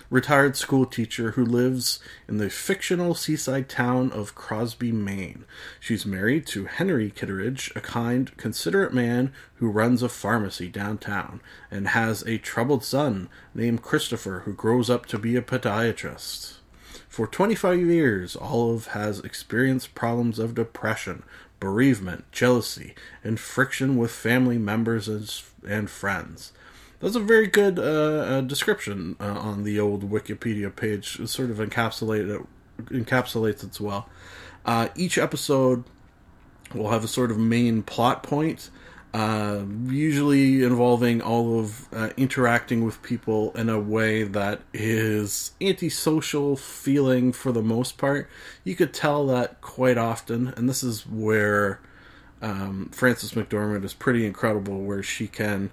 retired 0.10 0.56
school 0.56 0.86
teacher 0.86 1.32
who 1.32 1.46
lives 1.46 2.00
in 2.28 2.38
the 2.38 2.50
fictional 2.50 3.16
seaside 3.16 3.70
town 3.70 4.12
of 4.12 4.36
Crosby, 4.36 4.92
Maine. 4.92 5.46
She's 5.80 6.06
married 6.06 6.46
to 6.48 6.66
Henry 6.66 7.10
Kitteridge, 7.10 7.72
a 7.76 7.82
kind, 7.82 8.36
considerate 8.38 8.94
man 8.94 9.34
who 9.56 9.70
runs 9.70 10.04
a 10.04 10.10
pharmacy 10.10 10.68
downtown, 10.68 11.42
and 11.72 11.90
has 11.90 12.22
a 12.24 12.38
troubled 12.38 12.84
son 12.84 13.30
named 13.54 13.82
Christopher 13.82 14.44
who 14.46 14.54
grows 14.54 14.90
up 14.90 15.06
to 15.08 15.18
be 15.18 15.36
a 15.36 15.42
podiatrist. 15.42 16.56
For 17.08 17.28
25 17.28 17.80
years, 17.80 18.36
Olive 18.36 18.88
has 18.88 19.20
experienced 19.22 19.96
problems 19.96 20.38
of 20.38 20.54
depression, 20.54 21.24
bereavement, 21.62 22.30
jealousy, 22.32 22.94
and 23.24 23.40
friction 23.40 23.96
with 23.96 24.12
family 24.12 24.58
members 24.58 25.08
and 25.66 25.90
friends. 25.90 26.52
That's 27.06 27.16
a 27.16 27.20
very 27.20 27.46
good 27.46 27.78
uh, 27.78 27.84
uh, 27.84 28.42
description 28.42 29.16
uh, 29.20 29.26
on 29.26 29.64
the 29.64 29.80
old 29.80 30.10
Wikipedia 30.10 30.76
page. 30.76 31.20
It 31.20 31.28
sort 31.28 31.52
of 31.52 31.58
encapsulate 31.58 32.28
it, 32.28 32.42
encapsulates 32.86 33.64
it 33.64 33.80
well. 33.80 34.10
Uh, 34.66 34.88
each 34.96 35.20
episode 35.20 35.84
will 36.74 36.90
have 36.90 37.04
a 37.04 37.08
sort 37.08 37.30
of 37.30 37.38
main 37.38 37.84
plot 37.84 38.24
point 38.24 38.72
uh, 39.14 39.64
usually 39.86 40.64
involving 40.64 41.22
all 41.22 41.60
of 41.60 41.88
uh, 41.94 42.10
interacting 42.18 42.84
with 42.84 43.04
people 43.04 43.52
in 43.54 43.70
a 43.70 43.80
way 43.80 44.24
that 44.24 44.62
is 44.74 45.52
antisocial 45.62 46.56
feeling 46.56 47.32
for 47.32 47.52
the 47.52 47.62
most 47.62 48.00
part. 48.00 48.28
You 48.64 48.76
could 48.76 48.96
tell 48.96 49.28
that 49.28 49.62
quite 49.62 50.00
often, 50.00 50.56
and 50.58 50.68
this 50.68 50.82
is 50.82 51.06
where 51.06 51.80
um, 52.42 52.90
Frances 52.92 53.34
McDormand 53.34 53.84
is 53.84 53.94
pretty 53.94 54.26
incredible, 54.26 54.82
where 54.82 55.04
she 55.04 55.28
can, 55.28 55.70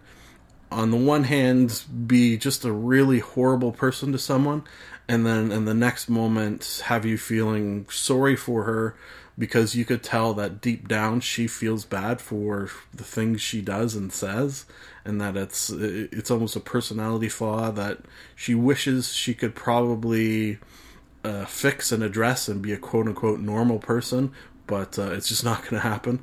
on 0.72 0.90
the 0.90 0.96
one 0.96 1.24
hand, 1.24 1.84
be 2.06 2.36
just 2.36 2.64
a 2.64 2.72
really 2.72 3.20
horrible 3.20 3.72
person 3.72 4.12
to 4.12 4.18
someone, 4.18 4.64
and 5.08 5.26
then 5.26 5.52
in 5.52 5.64
the 5.64 5.74
next 5.74 6.08
moment 6.08 6.82
have 6.86 7.04
you 7.04 7.18
feeling 7.18 7.86
sorry 7.90 8.36
for 8.36 8.64
her 8.64 8.96
because 9.38 9.74
you 9.74 9.84
could 9.84 10.02
tell 10.02 10.34
that 10.34 10.60
deep 10.60 10.86
down 10.88 11.20
she 11.20 11.46
feels 11.46 11.84
bad 11.84 12.20
for 12.20 12.68
the 12.92 13.04
things 13.04 13.40
she 13.40 13.60
does 13.60 13.94
and 13.94 14.12
says 14.12 14.64
and 15.04 15.20
that 15.20 15.36
it's 15.36 15.70
it's 15.70 16.30
almost 16.30 16.56
a 16.56 16.60
personality 16.60 17.28
flaw 17.28 17.70
that 17.70 17.98
she 18.36 18.54
wishes 18.54 19.12
she 19.12 19.34
could 19.34 19.54
probably 19.54 20.58
uh, 21.24 21.44
fix 21.44 21.92
and 21.92 22.02
address 22.02 22.48
and 22.48 22.62
be 22.62 22.72
a 22.72 22.78
quote 22.78 23.06
unquote 23.06 23.40
normal 23.40 23.78
person 23.78 24.32
but 24.66 24.98
uh, 24.98 25.10
it's 25.12 25.28
just 25.28 25.44
not 25.44 25.62
going 25.62 25.74
to 25.74 25.88
happen 25.88 26.22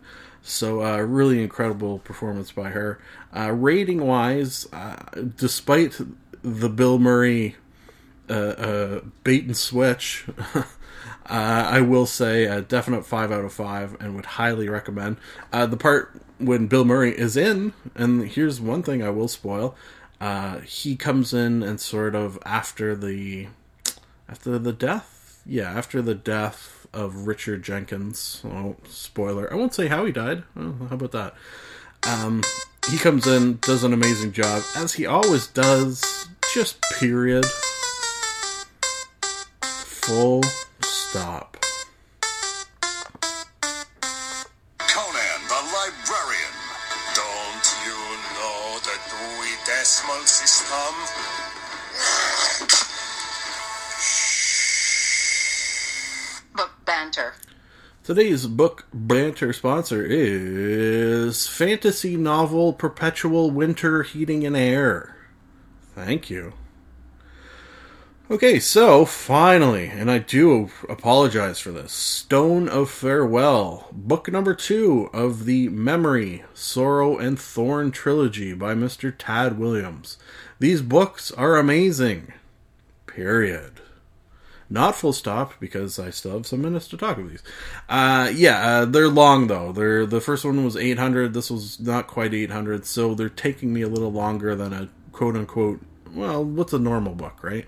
so 0.50 0.84
uh, 0.84 0.98
really 0.98 1.41
incredible 1.41 2.00
performance 2.00 2.51
by 2.51 2.70
her 2.70 3.00
uh, 3.36 3.51
rating 3.51 4.06
wise 4.06 4.68
uh, 4.74 4.96
despite 5.36 6.00
the 6.41 6.70
bill 6.70 7.00
murray 7.00 7.56
uh, 8.29 9.00
bait 9.24 9.46
and 9.46 9.58
switch 9.58 10.25
Uh, 11.29 11.68
I 11.70 11.82
will 11.82 12.08
say 12.08 12.46
a 12.46 12.60
definite 12.60 13.06
five 13.06 13.32
out 13.32 13.46
of 13.46 13.53
five, 13.53 13.96
and 14.00 14.15
would 14.15 14.25
highly 14.25 14.68
recommend. 14.68 15.18
Uh, 15.53 15.68
the 15.68 15.77
part 15.77 16.20
when 16.39 16.65
Bill 16.65 16.84
Murray 16.86 17.15
is 17.15 17.38
in, 17.38 17.74
and 17.94 18.27
here's 18.27 18.60
one 18.60 18.82
thing 18.82 19.03
I 19.03 19.12
will 19.12 19.27
spoil: 19.27 19.75
uh, 20.20 20.60
he 20.62 20.96
comes 20.96 21.32
in 21.32 21.62
and 21.62 21.79
sort 21.79 22.15
of 22.15 22.39
after 22.46 22.96
the 22.96 23.48
after 24.27 24.58
the 24.58 24.74
death, 24.74 25.44
yeah, 25.46 25.70
after 25.70 26.01
the 26.01 26.15
death 26.15 26.79
of 26.93 27.27
Richard 27.27 27.63
Jenkins. 27.63 28.41
Oh, 28.46 28.75
spoiler! 28.88 29.51
I 29.51 29.55
won't 29.55 29.74
say 29.74 29.88
how 29.88 30.05
he 30.05 30.12
died. 30.12 30.43
How 30.55 30.88
about 30.91 31.12
that? 31.12 31.36
Um, 32.08 32.43
he 32.89 32.98
comes 32.98 33.27
in, 33.27 33.58
does 33.62 33.84
an 33.84 33.93
amazing 33.93 34.31
job, 34.31 34.63
as 34.75 34.93
he 34.93 35.05
always 35.05 35.48
does. 35.48 36.27
Just 36.53 36.81
period. 37.00 37.46
Full 39.62 40.43
stop. 40.81 41.49
Today's 58.10 58.48
book 58.48 58.88
banter 58.92 59.54
sponsor 59.54 60.04
is 60.04 61.48
fantasy 61.48 62.18
novel 62.18 62.74
Perpetual 62.74 63.51
Winter 63.51 64.01
Heating 64.01 64.44
and 64.48 64.58
Air. 64.58 65.16
Thank 65.94 66.28
you. 66.28 66.54
Okay, 68.32 68.60
so 68.60 69.06
finally, 69.06 69.86
and 69.89 70.10
I 70.10 70.18
do 70.18 70.72
apologize 70.89 71.60
for 71.60 71.70
this 71.72 71.94
Stone 71.94 72.68
of 72.68 72.89
Farewell, 72.89 73.89
book 73.92 74.32
number 74.32 74.56
two 74.56 75.12
of 75.13 75.46
the 75.46 75.70
Memory, 75.70 76.44
Sorrow, 76.56 77.20
and 77.20 77.39
Thorn 77.39 77.92
trilogy 77.92 78.54
by 78.54 78.74
Mr. 78.74 79.13
Tad 79.16 79.60
Williams. 79.60 80.18
These 80.58 80.82
books 80.82 81.32
are 81.34 81.58
amazing. 81.58 82.34
Period. 83.06 83.79
Not 84.70 84.96
full 84.96 85.14
stop 85.14 85.60
because 85.60 85.98
I 85.98 86.12
still 86.12 86.34
have 86.34 86.46
some 86.46 86.62
minutes 86.62 86.88
to 86.90 86.98
talk 86.98 87.18
of 87.18 87.30
these. 87.30 87.42
Uh, 87.88 88.32
yeah, 88.34 88.68
uh, 88.68 88.86
they're 88.86 89.08
long 89.08 89.48
though. 89.48 89.72
They're 89.72 90.06
the 90.06 90.22
first 90.22 90.46
one 90.46 90.64
was 90.64 90.78
800. 90.78 91.34
This 91.34 91.50
was 91.50 91.80
not 91.80 92.06
quite 92.06 92.34
800, 92.34 92.86
so 92.86 93.16
they're 93.16 93.30
taking 93.30 93.74
me 93.74 93.82
a 93.82 93.88
little 93.88 94.12
longer 94.12 94.56
than 94.56 94.72
a 94.74 94.90
quote 95.12 95.36
unquote. 95.36 95.82
Well, 96.14 96.44
what's 96.44 96.74
a 96.74 96.80
normal 96.80 97.16
book, 97.16 97.44
right? 97.44 97.66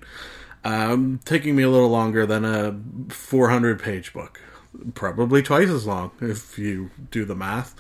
Um, 0.64 1.20
taking 1.26 1.56
me 1.56 1.64
a 1.64 1.70
little 1.70 1.90
longer 1.90 2.28
than 2.28 2.46
a 2.46 2.80
400 3.10 3.82
page 3.82 4.14
book. 4.14 4.40
Probably 4.94 5.42
twice 5.42 5.70
as 5.70 5.88
long 5.88 6.12
if 6.22 6.60
you 6.60 6.92
do 7.10 7.26
the 7.26 7.36
math. 7.36 7.76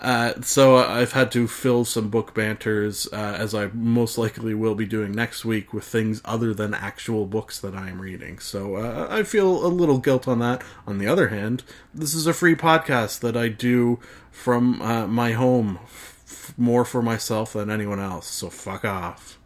Uh, 0.00 0.40
so 0.42 0.76
I've 0.76 1.12
had 1.12 1.32
to 1.32 1.48
fill 1.48 1.84
some 1.84 2.08
book 2.08 2.32
banters, 2.32 3.08
uh, 3.12 3.34
as 3.36 3.52
I 3.54 3.66
most 3.74 4.16
likely 4.16 4.54
will 4.54 4.76
be 4.76 4.86
doing 4.86 5.10
next 5.12 5.44
week, 5.44 5.72
with 5.72 5.84
things 5.84 6.20
other 6.24 6.54
than 6.54 6.72
actual 6.72 7.26
books 7.26 7.58
that 7.60 7.74
I 7.74 7.88
am 7.88 8.00
reading. 8.00 8.38
So 8.38 8.76
uh, 8.76 9.08
I 9.10 9.24
feel 9.24 9.66
a 9.66 9.68
little 9.68 9.98
guilt 9.98 10.28
on 10.28 10.38
that. 10.38 10.62
On 10.86 10.98
the 10.98 11.08
other 11.08 11.28
hand, 11.28 11.64
this 11.92 12.14
is 12.14 12.26
a 12.28 12.32
free 12.32 12.54
podcast 12.54 13.20
that 13.20 13.36
I 13.36 13.48
do 13.48 13.98
from 14.30 14.80
uh, 14.82 15.06
my 15.08 15.32
home, 15.32 15.80
f- 15.82 16.54
more 16.56 16.84
for 16.84 17.02
myself 17.02 17.52
than 17.54 17.68
anyone 17.70 17.98
else. 18.00 18.28
So 18.28 18.50
fuck 18.50 18.84
off. 18.84 19.38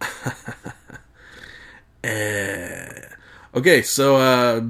Eh. 2.04 3.17
Okay, 3.54 3.82
so 3.82 4.16
uh, 4.16 4.62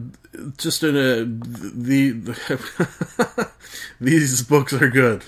just 0.56 0.82
in 0.82 0.96
a 0.96 1.24
the, 1.24 2.12
the 2.12 3.50
these 4.00 4.42
books 4.42 4.72
are 4.72 4.88
good. 4.88 5.24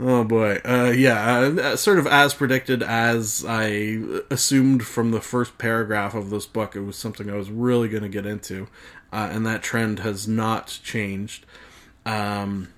Oh 0.00 0.24
boy, 0.24 0.60
uh, 0.64 0.92
yeah, 0.96 1.38
uh, 1.38 1.76
sort 1.76 1.98
of 1.98 2.08
as 2.08 2.34
predicted, 2.34 2.82
as 2.82 3.44
I 3.46 4.00
assumed 4.30 4.84
from 4.84 5.12
the 5.12 5.20
first 5.20 5.58
paragraph 5.58 6.14
of 6.14 6.30
this 6.30 6.46
book, 6.46 6.74
it 6.74 6.80
was 6.80 6.96
something 6.96 7.30
I 7.30 7.36
was 7.36 7.50
really 7.50 7.88
going 7.88 8.02
to 8.02 8.08
get 8.08 8.26
into, 8.26 8.66
uh, 9.12 9.28
and 9.30 9.46
that 9.46 9.62
trend 9.62 10.00
has 10.00 10.26
not 10.26 10.80
changed. 10.82 11.46
Um, 12.04 12.68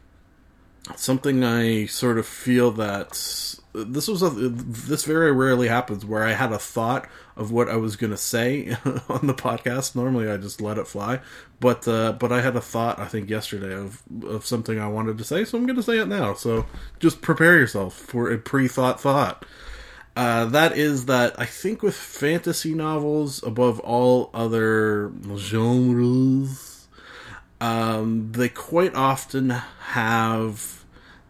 something 0.96 1.42
I 1.42 1.86
sort 1.86 2.18
of 2.18 2.26
feel 2.26 2.72
that 2.72 3.56
this 3.74 4.06
was 4.06 4.22
a 4.22 4.30
this 4.30 5.04
very 5.04 5.32
rarely 5.32 5.66
happens 5.66 6.04
where 6.04 6.22
I 6.22 6.32
had 6.32 6.52
a 6.52 6.58
thought 6.58 7.08
of 7.36 7.50
what 7.50 7.68
I 7.68 7.76
was 7.76 7.96
to 8.12 8.16
say 8.16 8.76
on 9.08 9.26
the 9.26 9.34
podcast. 9.34 9.96
Normally, 9.96 10.30
I 10.30 10.36
just 10.36 10.60
let 10.60 10.78
it 10.78 10.86
fly, 10.86 11.20
but 11.58 11.86
uh, 11.88 12.12
but 12.12 12.30
I 12.30 12.40
had 12.40 12.54
a 12.54 12.60
thought 12.60 13.00
I 13.00 13.06
think 13.06 13.28
yesterday 13.28 13.74
of 13.74 14.02
of 14.24 14.46
something 14.46 14.78
I 14.78 14.86
wanted 14.86 15.18
to 15.18 15.24
say, 15.24 15.44
so 15.44 15.58
I'm 15.58 15.66
to 15.76 15.82
say 15.82 15.98
it 15.98 16.06
now. 16.06 16.34
So 16.34 16.66
just 17.00 17.20
prepare 17.20 17.58
yourself 17.58 17.94
for 17.94 18.30
a 18.30 18.38
pre-thought 18.38 19.00
thought. 19.00 19.44
Uh, 20.16 20.44
that 20.44 20.76
is 20.78 21.06
that 21.06 21.38
I 21.40 21.44
think 21.44 21.82
with 21.82 21.96
fantasy 21.96 22.74
novels, 22.74 23.42
above 23.42 23.80
all 23.80 24.30
other 24.32 25.12
genres, 25.34 26.86
um, 27.60 28.30
they 28.30 28.48
quite 28.48 28.94
often 28.94 29.50
have 29.50 30.83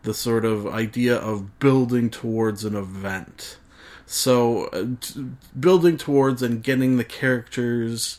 the 0.04 0.14
sort 0.14 0.44
of 0.44 0.66
idea 0.66 1.16
of 1.16 1.58
building 1.58 2.10
towards 2.10 2.64
an 2.64 2.76
event. 2.76 3.58
So, 4.06 4.66
uh, 4.66 4.86
t- 5.00 5.26
building 5.58 5.96
towards 5.96 6.42
and 6.42 6.62
getting 6.62 6.96
the 6.96 7.04
characters 7.04 8.18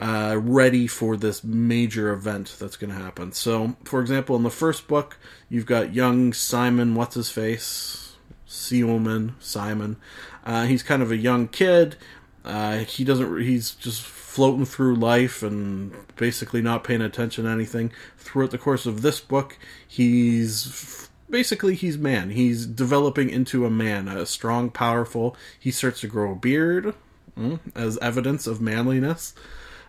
uh, 0.00 0.38
ready 0.40 0.86
for 0.86 1.16
this 1.16 1.44
major 1.44 2.12
event 2.12 2.56
that's 2.58 2.76
going 2.76 2.90
to 2.90 3.00
happen. 3.00 3.32
So, 3.32 3.76
for 3.84 4.00
example, 4.00 4.36
in 4.36 4.42
the 4.42 4.50
first 4.50 4.88
book, 4.88 5.18
you've 5.48 5.66
got 5.66 5.94
young 5.94 6.32
Simon, 6.32 6.94
what's 6.94 7.14
his 7.14 7.30
face? 7.30 8.16
Seoman, 8.46 9.34
Simon. 9.40 9.96
Uh, 10.44 10.64
he's 10.64 10.82
kind 10.82 11.02
of 11.02 11.10
a 11.10 11.16
young 11.16 11.48
kid. 11.48 11.96
Uh, 12.44 12.78
he 12.78 13.04
doesn't. 13.04 13.40
He's 13.40 13.72
just 13.72 14.02
floating 14.02 14.66
through 14.66 14.96
life 14.96 15.42
and 15.42 15.92
basically 16.16 16.60
not 16.60 16.84
paying 16.84 17.00
attention 17.00 17.44
to 17.44 17.50
anything. 17.50 17.92
Throughout 18.18 18.50
the 18.50 18.58
course 18.58 18.86
of 18.86 19.02
this 19.02 19.20
book, 19.20 19.58
he's 19.86 21.08
basically 21.34 21.74
he's 21.74 21.98
man. 21.98 22.30
He's 22.30 22.64
developing 22.64 23.28
into 23.28 23.66
a 23.66 23.70
man, 23.70 24.06
a 24.06 24.24
strong, 24.24 24.70
powerful. 24.70 25.36
He 25.58 25.72
starts 25.72 26.00
to 26.02 26.06
grow 26.06 26.30
a 26.30 26.36
beard 26.36 26.94
mm, 27.36 27.58
as 27.74 27.98
evidence 27.98 28.46
of 28.46 28.60
manliness. 28.60 29.34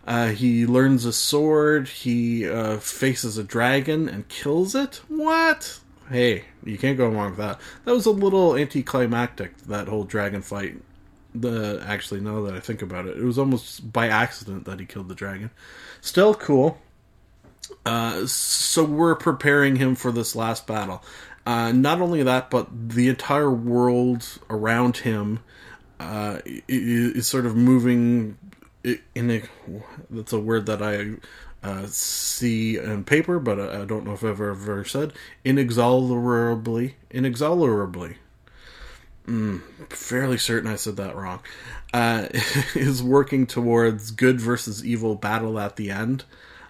Uh, 0.08 0.30
he 0.30 0.66
learns 0.66 1.06
a 1.06 1.14
sword. 1.14 1.88
He 1.88 2.50
uh, 2.50 2.78
faces 2.78 3.38
a 3.38 3.44
dragon 3.44 4.10
and 4.10 4.28
kills 4.28 4.74
it. 4.74 5.02
What? 5.08 5.82
Hey, 6.10 6.46
you 6.64 6.80
can't 6.80 6.98
go 6.98 7.10
wrong 7.10 7.30
with 7.30 7.38
that. 7.38 7.62
That 7.84 7.94
was 7.94 8.08
a 8.08 8.12
little 8.12 8.56
anticlimactic. 8.56 9.56
That 9.68 9.88
whole 9.88 10.04
dragon 10.04 10.42
fight. 10.42 10.78
The 11.36 11.84
actually, 11.86 12.22
now 12.22 12.42
that 12.42 12.56
I 12.56 12.60
think 12.60 12.82
about 12.82 13.06
it, 13.06 13.20
it 13.20 13.24
was 13.24 13.38
almost 13.38 13.94
by 13.94 14.08
accident 14.08 14.66
that 14.66 14.80
he 14.80 14.88
killed 14.88 15.10
the 15.10 15.16
dragon. 15.16 15.52
Still 16.02 16.34
cool. 16.34 16.80
Uh, 17.86 18.26
so 18.26 18.84
we're 18.84 19.16
preparing 19.16 19.76
him 19.76 19.96
for 19.96 20.12
this 20.12 20.36
last 20.36 20.66
battle. 20.66 21.04
Uh, 21.46 21.72
not 21.72 22.02
only 22.02 22.24
that, 22.24 22.50
but 22.50 22.68
the 22.90 23.08
entire 23.08 23.52
world 23.52 24.40
around 24.50 24.98
him 24.98 25.40
uh, 26.00 26.40
is 26.68 27.28
sort 27.28 27.46
of 27.46 27.56
moving 27.56 28.38
in 29.14 29.32
a. 29.32 29.44
That's 30.10 30.34
a 30.34 30.40
word 30.40 30.66
that 30.66 30.82
I 30.82 31.16
uh, 31.66 31.86
see 31.88 32.78
in 32.78 33.04
paper, 33.04 33.40
but 33.40 33.60
I 33.60 33.86
don't 33.86 34.06
know 34.06 34.14
if 34.14 34.24
I've 34.24 34.42
ever 34.42 34.84
said 34.86 35.14
inexorably. 35.44 36.96
Inexorably. 37.12 38.18
Mm, 39.28 39.62
fairly 39.90 40.38
certain 40.38 40.70
I 40.70 40.76
said 40.76 40.98
that 40.98 41.16
wrong. 41.16 41.40
Uh, 41.94 42.28
is 42.76 43.02
working 43.02 43.48
towards 43.48 44.12
good 44.12 44.40
versus 44.40 44.86
evil 44.86 45.16
battle 45.16 45.60
at 45.60 45.76
the 45.76 45.90
end. 45.90 46.26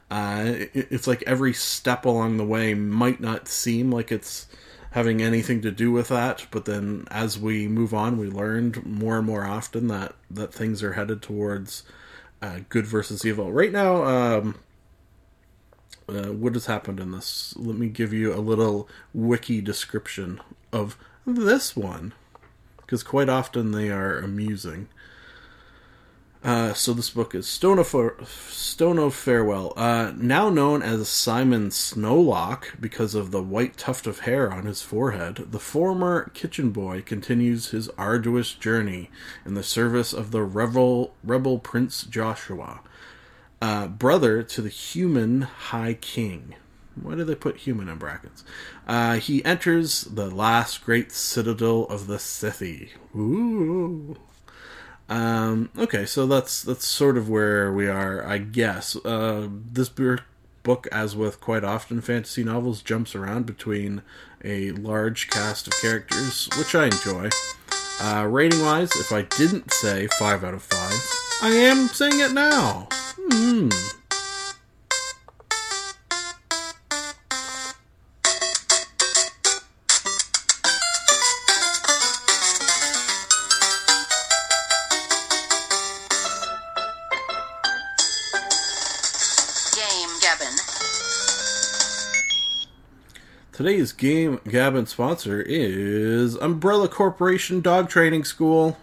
Uh, 0.10 0.44
it, 0.46 0.88
it's 0.91 1.08
like 1.08 1.24
every 1.24 1.53
step 1.53 2.05
along 2.05 2.38
the 2.38 2.46
way 2.46 2.74
might 2.74 3.20
not 3.20 3.48
seem 3.48 3.91
like 3.91 4.12
it's 4.12 4.48
having 4.96 5.22
anything 5.22 5.62
to 5.62 5.72
do 5.72 5.92
with 5.92 6.08
that. 6.08 6.48
But 6.52 6.64
then 6.64 7.06
as 7.12 7.38
we 7.38 7.68
move 7.68 7.94
on, 7.94 8.18
we 8.18 8.28
learned 8.28 8.86
more 8.86 9.18
and 9.18 9.28
more 9.28 9.46
often 9.46 9.90
that 9.90 10.16
that 10.32 10.54
things 10.54 10.82
are 10.82 10.94
headed 10.94 11.22
towards 11.22 11.84
uh, 12.42 12.60
good 12.70 12.88
versus 12.88 13.25
evil. 13.25 13.52
Right 13.52 13.74
now, 13.74 14.06
um, 14.06 14.56
uh, 16.08 16.32
what 16.32 16.54
has 16.54 16.68
happened 16.68 17.02
in 17.02 17.12
this? 17.12 17.54
Let 17.58 17.75
me 17.78 17.90
give 17.90 18.14
you 18.14 18.34
a 18.34 18.40
little 18.40 18.88
wiki 19.14 19.60
description 19.60 20.40
of 20.72 20.98
this 21.28 21.75
one, 21.75 22.14
because 22.78 23.04
quite 23.04 23.28
often 23.28 23.72
they 23.72 23.90
are 23.90 24.18
amusing. 24.18 24.88
Uh, 26.46 26.74
so 26.75 26.94
this 26.94 27.10
book 27.10 27.34
is 27.34 27.48
Stone 27.48 27.80
of, 27.80 28.28
Stone 28.52 29.00
of 29.00 29.16
Farewell, 29.16 29.74
uh, 29.75 30.14
now 30.16 30.48
known 30.48 30.84
as 30.84 31.10
Simon 31.10 31.70
Snowlock 31.70 32.80
because 32.80 33.16
of 33.16 33.32
the 33.32 33.42
white 33.42 33.78
tuft 33.78 34.06
of 34.06 34.20
hair 34.20 34.54
on 34.54 34.68
his 34.68 34.84
forehead. 34.84 35.48
The 35.50 35.60
former 35.60 36.30
kitchen 36.36 36.70
boy 36.70 37.02
continues 37.02 37.70
his 37.70 37.90
arduous 37.98 38.54
journey 38.54 39.10
in 39.44 39.56
the 39.56 39.64
service 39.64 40.14
of 40.14 40.30
the 40.30 40.44
rebel, 40.44 41.16
rebel 41.24 41.58
Prince 41.58 42.04
Joshua, 42.04 42.82
uh, 43.60 43.88
brother 43.88 44.44
to 44.44 44.62
the 44.62 44.70
human 44.70 45.42
High 45.42 45.96
King. 45.96 46.53
Why 46.94 47.16
do 47.16 47.24
they 47.24 47.34
put 47.34 47.58
human 47.58 47.90
in 47.90 47.98
brackets? 47.98 48.44
Uh, 48.88 49.16
he 49.16 49.44
enters 49.44 50.01
the 50.01 50.29
last 50.29 50.86
great 50.86 51.12
citadel 51.12 51.88
of 51.88 52.05
the 52.05 52.18
Sithi. 52.18 52.90
Ooh. 53.16 54.16
Um, 55.07 55.70
okay, 55.77 56.05
so 56.05 56.25
that's 56.25 56.63
that's 56.63 56.85
sort 56.85 57.18
of 57.18 57.29
where 57.29 57.72
we 57.72 57.87
are, 57.87 58.25
I 58.25 58.39
guess. 58.39 58.96
Uh, 58.98 59.48
this 59.51 59.89
book, 59.89 60.87
as 60.91 61.15
with 61.15 61.39
quite 61.39 61.63
often 61.63 62.01
fantasy 62.01 62.44
novels, 62.44 62.81
jumps 62.81 63.15
around 63.15 63.46
between 63.46 64.01
a 64.44 64.72
large 64.72 65.29
cast 65.29 65.68
of 65.68 65.74
characters, 65.81 66.50
which 66.57 66.75
I 66.75 66.85
enjoy. 66.85 67.29
Uh, 68.01 68.27
rating 68.29 68.61
wise, 68.61 68.91
if 68.96 69.11
I 69.11 69.22
didn't 69.22 69.72
say 69.72 70.07
5 70.20 70.44
out 70.44 70.53
of 70.53 70.61
5, 70.63 71.41
I 71.44 71.50
am 71.50 71.87
saying 71.87 72.20
it 72.20 72.33
now. 72.33 72.89
Hmm. 72.91 73.70
Today's 93.55 93.94
Game 93.94 94.41
Gabbin 94.44 94.85
sponsor 94.85 95.41
is 95.41 96.35
Umbrella 96.35 96.89
Corporation 96.89 97.61
Dog 97.61 97.87
Training 97.87 98.25
School. 98.25 98.77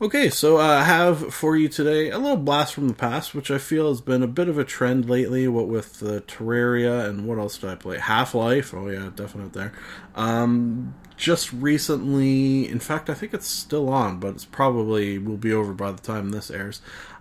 Okay, 0.00 0.30
so 0.30 0.58
uh, 0.58 0.78
I 0.78 0.84
have 0.84 1.34
for 1.34 1.56
you 1.56 1.68
today 1.68 2.10
a 2.10 2.18
little 2.18 2.36
blast 2.36 2.72
from 2.72 2.86
the 2.86 2.94
past, 2.94 3.34
which 3.34 3.50
I 3.50 3.58
feel 3.58 3.88
has 3.88 4.00
been 4.00 4.22
a 4.22 4.28
bit 4.28 4.48
of 4.48 4.56
a 4.56 4.62
trend 4.62 5.10
lately. 5.10 5.48
What 5.48 5.66
with 5.66 5.98
the 5.98 6.20
Terraria 6.20 7.08
and 7.08 7.26
what 7.26 7.38
else 7.38 7.58
did 7.58 7.70
I 7.70 7.74
play? 7.74 7.98
Half 7.98 8.36
Life. 8.36 8.72
Oh 8.72 8.88
yeah, 8.88 9.10
definite 9.16 9.52
there. 9.52 9.72
Um, 10.14 10.94
just 11.16 11.52
recently, 11.52 12.68
in 12.68 12.78
fact, 12.78 13.10
I 13.10 13.14
think 13.14 13.34
it's 13.34 13.48
still 13.48 13.88
on, 13.88 14.20
but 14.20 14.34
it's 14.34 14.44
probably 14.44 15.18
will 15.18 15.36
be 15.36 15.52
over 15.52 15.74
by 15.74 15.90
the 15.90 16.00
time 16.00 16.30
this 16.30 16.52
airs. 16.52 16.80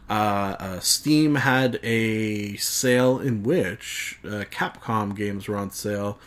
Uh, 0.09 0.55
uh, 0.59 0.79
Steam 0.79 1.35
had 1.35 1.79
a 1.83 2.55
sale 2.57 3.19
in 3.19 3.43
which 3.43 4.17
uh, 4.25 4.43
Capcom 4.49 5.15
games 5.15 5.47
were 5.47 5.55
on 5.55 5.69
sale. 5.69 6.17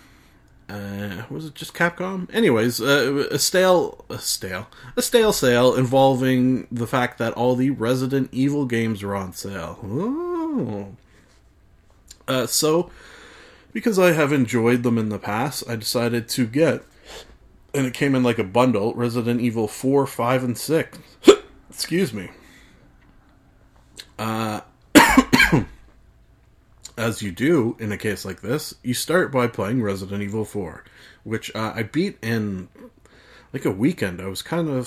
Uh, 0.69 1.25
was 1.29 1.47
it 1.47 1.55
just 1.55 1.75
Capcom? 1.75 2.33
Anyways, 2.33 2.81
uh, 2.81 3.27
a 3.31 3.39
stale, 3.39 4.05
a 4.09 4.19
stale, 4.19 4.69
a 4.97 5.03
stale 5.03 5.33
sale 5.33 5.75
involving 5.75 6.69
the 6.71 6.87
fact 6.87 7.19
that 7.19 7.33
all 7.33 7.57
the 7.57 7.71
Resident 7.71 8.29
Evil 8.33 8.67
games 8.67 9.03
were 9.03 9.17
on 9.17 9.33
sale. 9.33 10.95
Uh, 12.29 12.47
so, 12.47 12.91
because 13.73 13.99
I 13.99 14.13
have 14.13 14.33
enjoyed 14.33 14.85
them 14.85 14.97
in 14.97 15.09
the 15.09 15.19
past, 15.19 15.65
I 15.69 15.75
decided 15.75 16.29
to 16.31 16.47
get, 16.47 16.85
and 17.75 17.85
it 17.85 17.95
came 17.95 18.15
in 18.15 18.23
like 18.23 18.39
a 18.39 18.45
bundle: 18.45 18.95
Resident 18.95 19.41
Evil 19.41 19.67
Four, 19.67 20.07
Five, 20.07 20.45
and 20.45 20.57
Six. 20.57 20.99
Excuse 21.69 22.15
me. 22.15 22.31
Uh, 24.23 24.61
as 26.97 27.23
you 27.23 27.33
do 27.33 27.77
in 27.81 27.91
a 27.91 27.99
case 27.99 28.25
like 28.25 28.41
this, 28.41 28.73
you 28.85 28.95
start 28.95 29.33
by 29.33 29.49
playing 29.49 29.83
Resident 29.83 30.23
Evil 30.23 30.45
4, 30.45 30.85
which 31.25 31.53
uh, 31.57 31.73
I 31.75 31.83
beat 31.83 32.19
in 32.23 32.69
like 33.53 33.65
a 33.65 33.73
weekend. 33.73 34.21
I 34.21 34.27
was 34.27 34.41
kind 34.41 34.69
of 34.69 34.87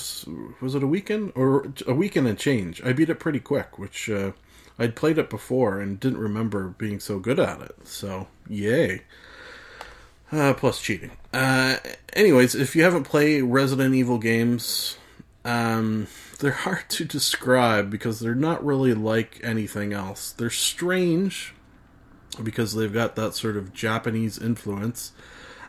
was 0.61 0.73
it 0.73 0.83
a 0.83 0.87
weekend 0.87 1.33
or 1.35 1.73
a 1.85 1.93
weekend 1.93 2.29
and 2.29 2.39
change? 2.39 2.81
I 2.81 2.93
beat 2.93 3.09
it 3.09 3.19
pretty 3.19 3.41
quick, 3.41 3.77
which 3.77 4.09
uh, 4.09 4.31
I'd 4.79 4.95
played 4.95 5.17
it 5.17 5.29
before 5.29 5.81
and 5.81 5.99
didn't 5.99 6.19
remember 6.19 6.69
being 6.69 7.01
so 7.01 7.19
good 7.19 7.39
at 7.39 7.59
it. 7.59 7.75
So 7.83 8.27
yay! 8.47 9.01
Uh, 10.31 10.53
plus 10.53 10.81
cheating. 10.81 11.11
Uh, 11.33 11.75
anyways, 12.13 12.55
if 12.55 12.73
you 12.73 12.83
haven't 12.83 13.03
played 13.03 13.41
Resident 13.41 13.95
Evil 13.95 14.17
games, 14.17 14.97
um, 15.43 16.07
they're 16.39 16.51
hard 16.51 16.89
to 16.89 17.05
describe 17.05 17.89
because 17.89 18.19
they're 18.19 18.35
not 18.35 18.65
really 18.65 18.93
like 18.93 19.39
anything 19.43 19.93
else. 19.93 20.31
They're 20.31 20.49
strange 20.49 21.53
because 22.41 22.75
they've 22.75 22.93
got 22.93 23.15
that 23.15 23.35
sort 23.35 23.57
of 23.57 23.73
Japanese 23.73 24.37
influence. 24.37 25.11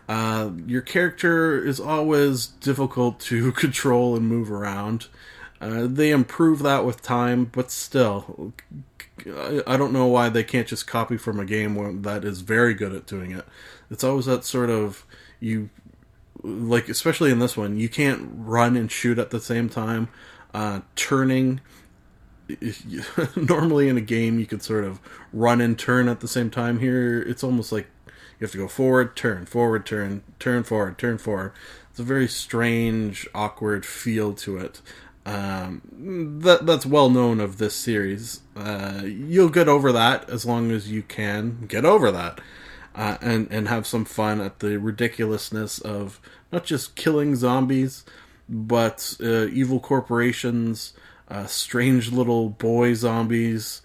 Uh, 0.09 0.51
your 0.67 0.83
character 0.83 1.65
is 1.65 1.81
always 1.81 2.47
difficult 2.47 3.21
to 3.21 3.53
control 3.53 4.17
and 4.17 4.29
move 4.29 4.51
around. 4.51 5.09
Uh, 5.61 5.87
they 5.89 6.11
improve 6.11 6.63
that 6.63 6.85
with 6.85 7.03
time, 7.03 7.47
but 7.47 7.71
still, 7.71 8.53
I 9.67 9.77
don't 9.77 9.93
know 9.93 10.07
why 10.07 10.29
they 10.29 10.45
can't 10.45 10.69
just 10.69 10.87
copy 10.87 11.17
from 11.17 11.41
a 11.41 11.47
game 11.47 12.03
that 12.03 12.25
is 12.25 12.43
very 12.43 12.75
good 12.75 12.93
at 12.93 13.07
doing 13.07 13.31
it. 13.31 13.47
It's 13.91 14.05
always 14.05 14.27
that 14.27 14.45
sort 14.45 14.69
of 14.69 15.07
you 15.41 15.71
like 16.43 16.89
especially 16.89 17.31
in 17.31 17.39
this 17.39 17.57
one, 17.57 17.79
you 17.79 17.89
can't 17.89 18.29
run 18.33 18.77
and 18.77 18.91
shoot 18.91 19.19
at 19.19 19.31
the 19.31 19.41
same 19.41 19.69
time. 19.69 20.09
Uh, 20.57 20.81
turning 20.95 21.61
normally 23.37 23.91
in 23.91 23.99
a 23.99 24.01
game 24.01 24.39
you 24.39 24.47
could 24.47 24.63
sort 24.63 24.85
of 24.85 24.99
run 25.31 25.61
and 25.61 25.79
turn 25.79 26.09
at 26.09 26.21
the 26.21 26.27
same 26.27 26.49
time. 26.49 26.79
Here, 26.79 27.21
it's 27.21 27.45
almost 27.45 27.73
like 27.73 27.89
you 28.07 28.47
have 28.47 28.53
to 28.53 28.57
go 28.57 28.67
forward, 28.67 29.17
turn, 29.17 29.45
forward, 29.45 29.85
turn, 29.85 30.23
turn 30.39 30.63
forward, 30.63 30.97
turn 30.97 31.19
forward. 31.19 31.53
It's 31.91 32.01
a 32.01 32.05
very 32.05 32.27
strange, 32.27 33.29
awkward 33.35 33.85
feel 33.85 34.33
to 34.33 34.57
it. 34.57 34.81
Um, 35.27 36.41
that 36.43 36.65
that's 36.65 36.87
well 36.87 37.11
known 37.11 37.39
of 37.39 37.59
this 37.59 37.75
series. 37.75 38.41
Uh, 38.57 39.03
you'll 39.05 39.51
get 39.51 39.69
over 39.69 39.93
that 39.93 40.31
as 40.31 40.47
long 40.47 40.71
as 40.71 40.91
you 40.91 41.03
can 41.03 41.67
get 41.69 41.85
over 41.85 42.11
that, 42.11 42.41
uh, 42.95 43.19
and 43.21 43.47
and 43.51 43.69
have 43.69 43.87
some 43.87 44.07
fun 44.07 44.41
at 44.41 44.61
the 44.61 44.79
ridiculousness 44.79 45.81
of 45.81 46.19
not 46.51 46.65
just 46.65 46.97
killing 46.97 47.37
zombies, 47.37 48.07
but 48.49 49.17
uh, 49.23 49.47
evil 49.47 49.81
corporations, 49.81 50.93
uh, 51.29 51.47
strange 51.47 52.13
little 52.13 52.49
boy 52.49 52.95
zombies, 52.95 53.83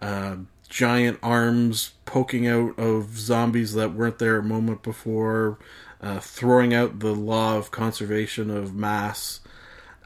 uh, 0.00 0.36
giant 0.68 1.18
arms 1.22 1.92
poking 2.04 2.46
out 2.46 2.78
of 2.78 3.18
zombies 3.18 3.74
that 3.74 3.94
weren't 3.94 4.18
there 4.18 4.38
a 4.38 4.42
moment 4.42 4.82
before, 4.82 5.58
uh, 6.00 6.20
throwing 6.20 6.74
out 6.74 7.00
the 7.00 7.14
law 7.14 7.56
of 7.56 7.70
conservation 7.70 8.50
of 8.50 8.74
mass, 8.74 9.40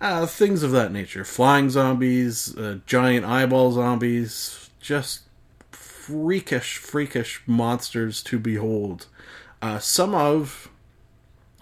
uh, 0.00 0.24
things 0.26 0.62
of 0.62 0.70
that 0.70 0.92
nature. 0.92 1.24
Flying 1.24 1.70
zombies, 1.70 2.56
uh, 2.56 2.78
giant 2.86 3.26
eyeball 3.26 3.72
zombies, 3.72 4.70
just 4.80 5.22
freakish, 5.70 6.78
freakish 6.78 7.42
monsters 7.46 8.22
to 8.22 8.38
behold. 8.38 9.06
Some 9.80 10.14
of 10.14 10.70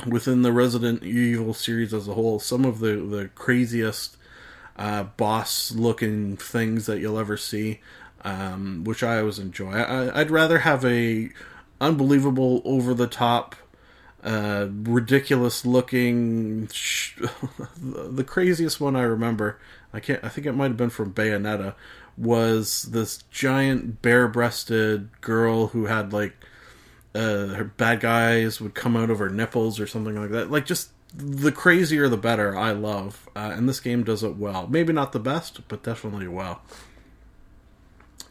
within 0.04 0.42
the 0.42 0.52
Resident 0.52 1.02
Evil 1.02 1.54
series 1.54 1.94
as 1.94 2.08
a 2.08 2.14
whole, 2.14 2.38
some 2.38 2.64
of 2.64 2.80
the 2.80 2.96
the 2.96 3.30
craziest 3.34 4.16
uh, 4.76 5.04
boss 5.04 5.72
looking 5.72 6.36
things 6.36 6.86
that 6.86 7.00
you'll 7.00 7.18
ever 7.18 7.36
see, 7.36 7.80
um, 8.24 8.84
which 8.84 9.02
I 9.02 9.18
always 9.18 9.38
enjoy. 9.38 9.72
I, 9.72 10.20
I'd 10.20 10.30
rather 10.30 10.58
have 10.58 10.84
a 10.84 11.30
unbelievable, 11.80 12.62
over 12.64 12.94
the 12.94 13.06
top, 13.06 13.56
uh, 14.22 14.66
ridiculous 14.70 15.64
looking. 15.64 16.68
Sh- 16.68 17.20
the 17.76 18.24
craziest 18.24 18.80
one 18.80 18.96
I 18.96 19.02
remember, 19.02 19.58
I 19.92 20.00
can't. 20.00 20.22
I 20.22 20.28
think 20.28 20.46
it 20.46 20.52
might 20.52 20.68
have 20.68 20.76
been 20.76 20.90
from 20.90 21.14
Bayonetta. 21.14 21.74
Was 22.18 22.84
this 22.84 23.18
giant 23.30 24.00
bare 24.00 24.26
breasted 24.26 25.20
girl 25.20 25.68
who 25.68 25.86
had 25.86 26.12
like 26.12 26.34
uh, 27.16 27.54
her 27.54 27.64
bad 27.64 28.00
guys 28.00 28.60
would 28.60 28.74
come 28.74 28.96
out 28.96 29.10
of 29.10 29.18
her 29.18 29.30
nipples 29.30 29.80
or 29.80 29.86
something 29.86 30.14
like 30.14 30.30
that. 30.30 30.50
Like 30.50 30.66
just 30.66 30.90
the 31.14 31.52
crazier 31.52 32.08
the 32.08 32.16
better. 32.16 32.56
I 32.56 32.72
love, 32.72 33.28
uh, 33.34 33.52
and 33.54 33.68
this 33.68 33.80
game 33.80 34.04
does 34.04 34.22
it 34.22 34.36
well. 34.36 34.66
Maybe 34.66 34.92
not 34.92 35.12
the 35.12 35.18
best, 35.18 35.66
but 35.68 35.82
definitely 35.82 36.28
well. 36.28 36.60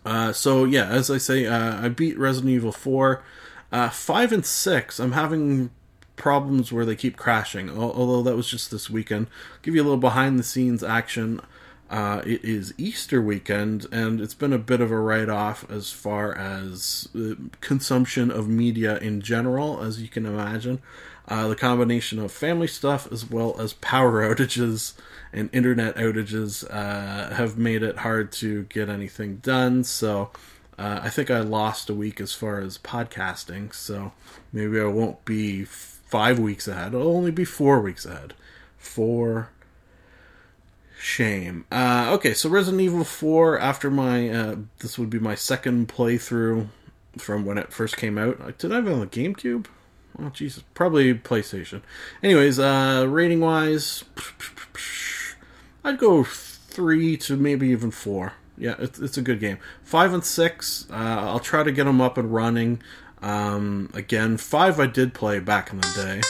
Uh, 0.06 0.32
so 0.32 0.66
yeah, 0.66 0.88
as 0.88 1.10
I 1.10 1.18
say, 1.18 1.48
uh, 1.48 1.84
I 1.84 1.90
beat 1.90 2.18
Resident 2.18 2.52
Evil 2.52 2.72
Four, 2.72 3.24
uh, 3.72 3.90
five 3.90 4.32
and 4.32 4.46
six. 4.46 5.00
I'm 5.00 5.14
having 5.14 5.72
problems 6.16 6.72
where 6.72 6.86
they 6.86 6.96
keep 6.96 7.18
crashing. 7.18 7.70
Although 7.70 8.22
that 8.24 8.36
was 8.36 8.48
just 8.48 8.72
this 8.72 8.90
weekend. 8.90 9.28
I'll 9.28 9.60
give 9.62 9.76
you 9.76 9.82
a 9.82 9.84
little 9.84 9.98
behind 9.98 10.40
the 10.40 10.44
scenes 10.44 10.84
action. 10.84 11.42
Uh, 11.90 12.22
it 12.26 12.44
is 12.44 12.74
Easter 12.78 13.22
weekend, 13.22 13.86
and 13.92 14.20
it's 14.20 14.34
been 14.34 14.54
a 14.54 14.58
bit 14.58 14.82
of 14.82 14.92
a 14.92 15.00
write 15.00 15.30
off 15.30 15.70
as 15.70 15.92
far 15.92 16.36
as 16.36 17.08
uh, 17.16 17.36
consumption 17.62 18.32
of 18.32 18.48
media 18.48 18.98
in 18.98 19.22
general, 19.22 19.82
as 19.84 20.02
you 20.02 20.08
can 20.08 20.26
imagine. 20.26 20.82
Uh, 21.28 21.48
the 21.48 21.56
combination 21.56 22.20
of 22.20 22.32
family 22.32 22.68
stuff 22.68 23.12
as 23.12 23.30
well 23.30 23.60
as 23.60 23.74
power 23.74 24.22
outages 24.36 24.94
and 25.34 25.50
internet 25.54 25.96
outages 25.96 26.66
uh, 26.72 27.34
have 27.36 27.58
made 27.58 27.84
it 27.84 27.98
hard 27.98 28.32
to 28.32 28.64
get 28.64 28.90
anything 28.90 29.38
done. 29.38 29.84
So 29.84 30.32
uh, 30.78 31.00
I 31.04 31.10
think 31.10 31.30
I 31.30 31.40
lost 31.40 31.90
a 31.90 31.94
week 31.94 32.20
as 32.20 32.34
far 32.34 32.60
as 32.60 32.78
podcasting. 32.78 33.74
So 33.74 34.12
maybe 34.52 34.80
I 34.80 34.86
won't 34.86 35.24
be 35.26 35.66
five 35.66 36.40
weeks 36.40 36.68
ahead. 36.68 36.96
I'll 36.96 37.08
only 37.08 37.32
be 37.32 37.46
four 37.46 37.80
weeks 37.80 38.06
ahead. 38.06 38.34
Four 38.78 39.50
shame. 40.98 41.66
Uh, 41.72 42.12
okay, 42.14 42.34
so 42.34 42.50
Resident 42.50 42.82
Evil 42.82 43.04
4, 43.04 43.60
after 43.60 43.92
my, 43.92 44.30
uh, 44.30 44.56
this 44.80 44.98
would 44.98 45.10
be 45.10 45.20
my 45.20 45.36
second 45.36 45.88
playthrough 45.88 46.68
from 47.18 47.46
when 47.46 47.58
it 47.58 47.72
first 47.72 47.98
came 47.98 48.18
out. 48.18 48.58
Did 48.58 48.72
I 48.72 48.76
have 48.76 48.88
it 48.88 48.94
on 48.94 49.00
the 49.00 49.08
GameCube? 49.08 49.68
Oh, 50.20 50.30
Jesus. 50.30 50.64
Probably 50.74 51.14
PlayStation. 51.14 51.82
Anyways, 52.24 52.60
uh, 52.60 53.06
rating 53.08 53.42
wise, 53.42 54.04
I'd 55.84 55.98
go 55.98 56.24
three 56.24 57.18
to 57.18 57.36
maybe 57.36 57.68
even 57.70 57.92
four. 57.92 58.34
Yeah, 58.58 58.76
it's, 58.80 59.00
it's 59.00 59.18
a 59.18 59.22
good 59.22 59.40
game. 59.40 59.58
Five 59.84 60.14
and 60.14 60.24
six, 60.24 60.88
uh, 60.90 60.94
I'll 60.94 61.40
try 61.40 61.64
to 61.64 61.72
get 61.72 61.84
them 61.84 62.00
up 62.00 62.18
and 62.18 62.34
running. 62.34 62.82
Um, 63.22 63.90
again, 63.94 64.38
five 64.38 64.80
I 64.80 64.88
did 64.88 65.14
play 65.14 65.40
back 65.40 65.72
in 65.72 65.80
the 65.80 65.92
day. 65.96 66.22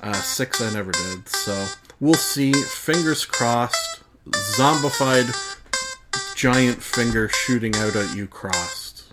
Uh, 0.00 0.12
six 0.12 0.60
I 0.60 0.72
never 0.72 0.92
did. 0.92 1.28
So 1.28 1.66
we'll 2.00 2.14
see. 2.14 2.52
Fingers 2.52 3.24
crossed. 3.24 4.02
Zombified 4.30 5.30
giant 6.34 6.82
finger 6.82 7.28
shooting 7.28 7.74
out 7.76 7.96
at 7.96 8.14
you 8.14 8.26
crossed. 8.26 9.04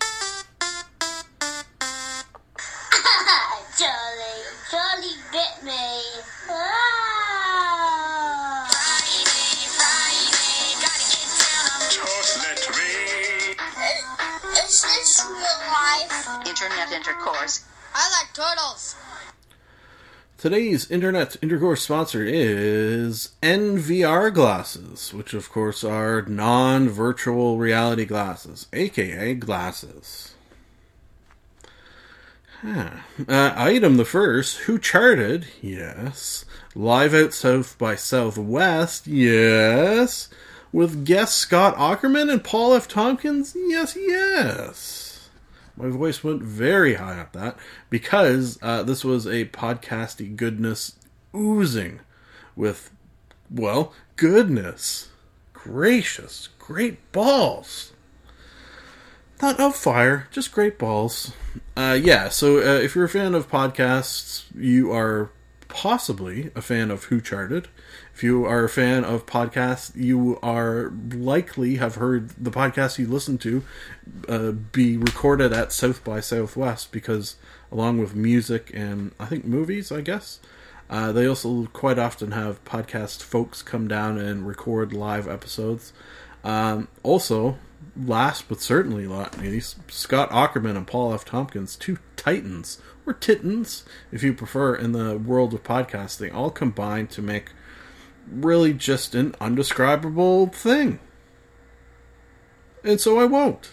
Charlie, 3.78 4.44
Charlie 4.70 5.16
bit 5.32 5.64
me. 5.64 5.72
Ah! 6.50 7.00
Toast 11.90 12.38
let 12.38 12.68
me. 12.76 13.54
Is 14.62 14.82
this 14.82 15.24
real 15.30 15.60
life? 15.72 16.46
Internet 16.46 16.92
intercourse. 16.92 17.64
I 17.94 18.10
like 18.20 18.34
turtles. 18.34 18.96
Today's 20.44 20.90
internet 20.90 21.38
intercourse 21.40 21.80
sponsor 21.84 22.22
is 22.22 23.30
NVR 23.42 24.30
glasses, 24.30 25.14
which 25.14 25.32
of 25.32 25.48
course 25.50 25.82
are 25.82 26.20
non 26.20 26.90
virtual 26.90 27.56
reality 27.56 28.04
glasses, 28.04 28.66
aka 28.74 29.32
glasses. 29.36 30.34
Huh. 32.60 32.90
Uh, 33.26 33.54
item 33.56 33.96
the 33.96 34.04
first 34.04 34.58
Who 34.58 34.78
Charted? 34.78 35.46
Yes. 35.62 36.44
Live 36.74 37.14
out 37.14 37.32
South 37.32 37.78
by 37.78 37.94
Southwest? 37.94 39.06
Yes. 39.06 40.28
With 40.74 41.06
guest 41.06 41.38
Scott 41.38 41.74
Aukerman 41.76 42.30
and 42.30 42.44
Paul 42.44 42.74
F. 42.74 42.86
Tompkins? 42.86 43.56
Yes, 43.56 43.96
yes. 43.96 45.03
My 45.76 45.88
voice 45.88 46.22
went 46.22 46.42
very 46.42 46.94
high 46.94 47.18
at 47.18 47.32
that 47.32 47.56
because 47.90 48.58
uh, 48.62 48.82
this 48.82 49.04
was 49.04 49.26
a 49.26 49.46
podcasty 49.46 50.34
goodness 50.34 50.96
oozing 51.34 52.00
with, 52.54 52.90
well, 53.50 53.92
goodness. 54.16 55.08
Gracious, 55.52 56.50
great 56.58 57.10
balls 57.12 57.94
not 59.44 59.60
of 59.60 59.76
fire, 59.76 60.26
just 60.30 60.52
great 60.52 60.78
balls. 60.78 61.32
Uh, 61.76 61.98
yeah, 62.00 62.28
so 62.30 62.58
uh, 62.58 62.80
if 62.80 62.94
you're 62.94 63.04
a 63.04 63.10
fan 63.10 63.34
of 63.34 63.50
podcasts, 63.50 64.44
you 64.54 64.90
are 64.90 65.30
possibly 65.68 66.50
a 66.54 66.62
fan 66.62 66.90
of 66.90 67.04
Who 67.04 67.20
Charted. 67.20 67.68
If 68.14 68.22
you 68.22 68.44
are 68.44 68.62
a 68.62 68.68
fan 68.68 69.04
of 69.04 69.26
podcasts, 69.26 69.90
you 69.96 70.38
are 70.40 70.92
likely 71.12 71.76
have 71.76 71.96
heard 71.96 72.30
the 72.30 72.52
podcast 72.52 72.96
you 72.96 73.08
listen 73.08 73.38
to 73.38 73.64
uh, 74.28 74.52
be 74.52 74.96
recorded 74.96 75.52
at 75.52 75.72
South 75.72 76.04
by 76.04 76.20
Southwest 76.20 76.92
because, 76.92 77.34
along 77.72 77.98
with 77.98 78.14
music 78.14 78.70
and 78.72 79.10
I 79.18 79.26
think 79.26 79.44
movies, 79.44 79.90
I 79.90 80.00
guess, 80.00 80.38
uh, 80.88 81.10
they 81.10 81.26
also 81.26 81.66
quite 81.72 81.98
often 81.98 82.30
have 82.30 82.64
podcast 82.64 83.20
folks 83.20 83.62
come 83.62 83.88
down 83.88 84.16
and 84.16 84.46
record 84.46 84.92
live 84.92 85.26
episodes. 85.26 85.92
Um, 86.44 86.86
also, 87.02 87.58
last 87.96 88.48
but 88.48 88.60
certainly 88.60 89.08
not 89.08 89.40
least, 89.40 89.90
Scott 89.90 90.30
Aukerman 90.30 90.76
and 90.76 90.86
Paul 90.86 91.12
F. 91.14 91.24
Tompkins, 91.24 91.74
two 91.74 91.98
titans, 92.14 92.80
or 93.06 93.12
titans, 93.12 93.84
if 94.12 94.22
you 94.22 94.32
prefer, 94.32 94.76
in 94.76 94.92
the 94.92 95.18
world 95.18 95.52
of 95.52 95.64
podcasting, 95.64 96.32
all 96.32 96.50
combined 96.50 97.10
to 97.10 97.20
make 97.20 97.50
really 98.30 98.72
just 98.72 99.14
an 99.14 99.34
undescribable 99.40 100.52
thing. 100.52 100.98
And 102.82 103.00
so 103.00 103.18
I 103.18 103.24
won't. 103.24 103.70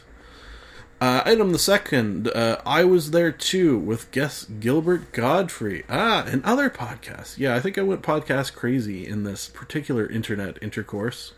Uh, 1.02 1.24
item 1.26 1.52
the 1.52 1.58
second, 1.58 2.28
uh, 2.28 2.62
I 2.64 2.84
was 2.84 3.10
there 3.10 3.32
too 3.32 3.76
with 3.78 4.12
guest 4.12 4.60
Gilbert 4.60 5.12
Gottfried. 5.12 5.84
Ah, 5.90 6.24
and 6.28 6.46
other 6.46 6.70
podcasts. 6.70 7.40
Yeah, 7.40 7.56
I 7.56 7.60
think 7.60 7.80
I 7.80 7.82
went 7.82 8.04
podcast 8.04 8.54
crazy 8.54 9.08
in 9.08 9.24
this 9.24 9.50
particular 9.50 10.08
internet 10.08 10.62
intercourse. 10.62 11.34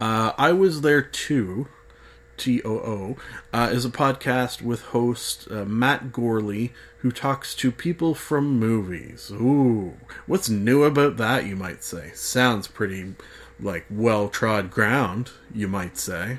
Uh, 0.00 0.32
I 0.36 0.52
was 0.52 0.80
there 0.80 1.00
too. 1.00 1.68
T 2.36 2.62
O 2.64 2.70
O 2.70 3.16
uh, 3.52 3.70
is 3.72 3.84
a 3.84 3.90
podcast 3.90 4.62
with 4.62 4.82
host 4.82 5.48
uh, 5.50 5.64
Matt 5.64 6.12
Gourley 6.12 6.70
who 6.98 7.10
talks 7.12 7.54
to 7.56 7.70
people 7.70 8.14
from 8.14 8.58
movies. 8.58 9.30
Ooh, 9.32 9.94
what's 10.26 10.48
new 10.48 10.84
about 10.84 11.16
that? 11.18 11.46
You 11.46 11.56
might 11.56 11.82
say. 11.84 12.12
Sounds 12.14 12.66
pretty 12.66 13.14
like 13.60 13.84
well 13.90 14.28
trod 14.28 14.70
ground. 14.70 15.30
You 15.54 15.68
might 15.68 15.98
say. 15.98 16.38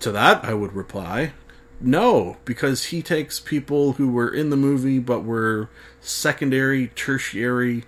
To 0.00 0.12
that, 0.12 0.44
I 0.44 0.54
would 0.54 0.74
reply, 0.74 1.32
no, 1.80 2.36
because 2.44 2.86
he 2.86 3.02
takes 3.02 3.40
people 3.40 3.94
who 3.94 4.10
were 4.12 4.32
in 4.32 4.50
the 4.50 4.56
movie 4.56 5.00
but 5.00 5.24
were 5.24 5.68
secondary, 6.00 6.88
tertiary, 6.88 7.82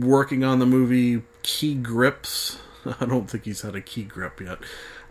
working 0.00 0.44
on 0.44 0.58
the 0.58 0.66
movie 0.66 1.22
key 1.42 1.74
grips 1.74 2.58
I 3.00 3.04
don't 3.04 3.28
think 3.30 3.44
he's 3.44 3.62
had 3.62 3.74
a 3.74 3.80
key 3.80 4.04
grip 4.04 4.40
yet. 4.40 4.58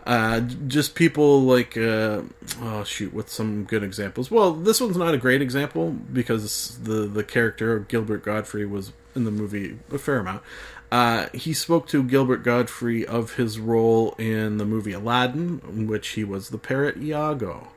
Uh, 0.06 0.40
just 0.40 0.94
people 0.94 1.42
like, 1.42 1.76
uh, 1.76 2.22
oh 2.62 2.84
shoot, 2.84 3.12
what's 3.12 3.32
some 3.32 3.64
good 3.64 3.82
examples? 3.82 4.30
Well, 4.30 4.52
this 4.52 4.80
one's 4.80 4.96
not 4.96 5.14
a 5.14 5.18
great 5.18 5.42
example 5.42 5.90
because 5.90 6.78
the 6.78 7.06
the 7.06 7.22
character 7.22 7.76
of 7.76 7.88
Gilbert 7.88 8.24
Gottfried 8.24 8.70
was 8.70 8.92
in 9.14 9.24
the 9.24 9.30
movie 9.30 9.78
a 9.92 9.98
fair 9.98 10.18
amount. 10.18 10.42
Uh, 10.90 11.26
he 11.32 11.52
spoke 11.52 11.86
to 11.88 12.02
Gilbert 12.02 12.42
Gottfried 12.42 13.04
of 13.06 13.34
his 13.34 13.58
role 13.58 14.14
in 14.18 14.58
the 14.58 14.64
movie 14.64 14.92
Aladdin, 14.92 15.60
in 15.68 15.86
which 15.86 16.08
he 16.10 16.24
was 16.24 16.48
the 16.48 16.58
parrot 16.58 16.96
Iago. 16.96 17.68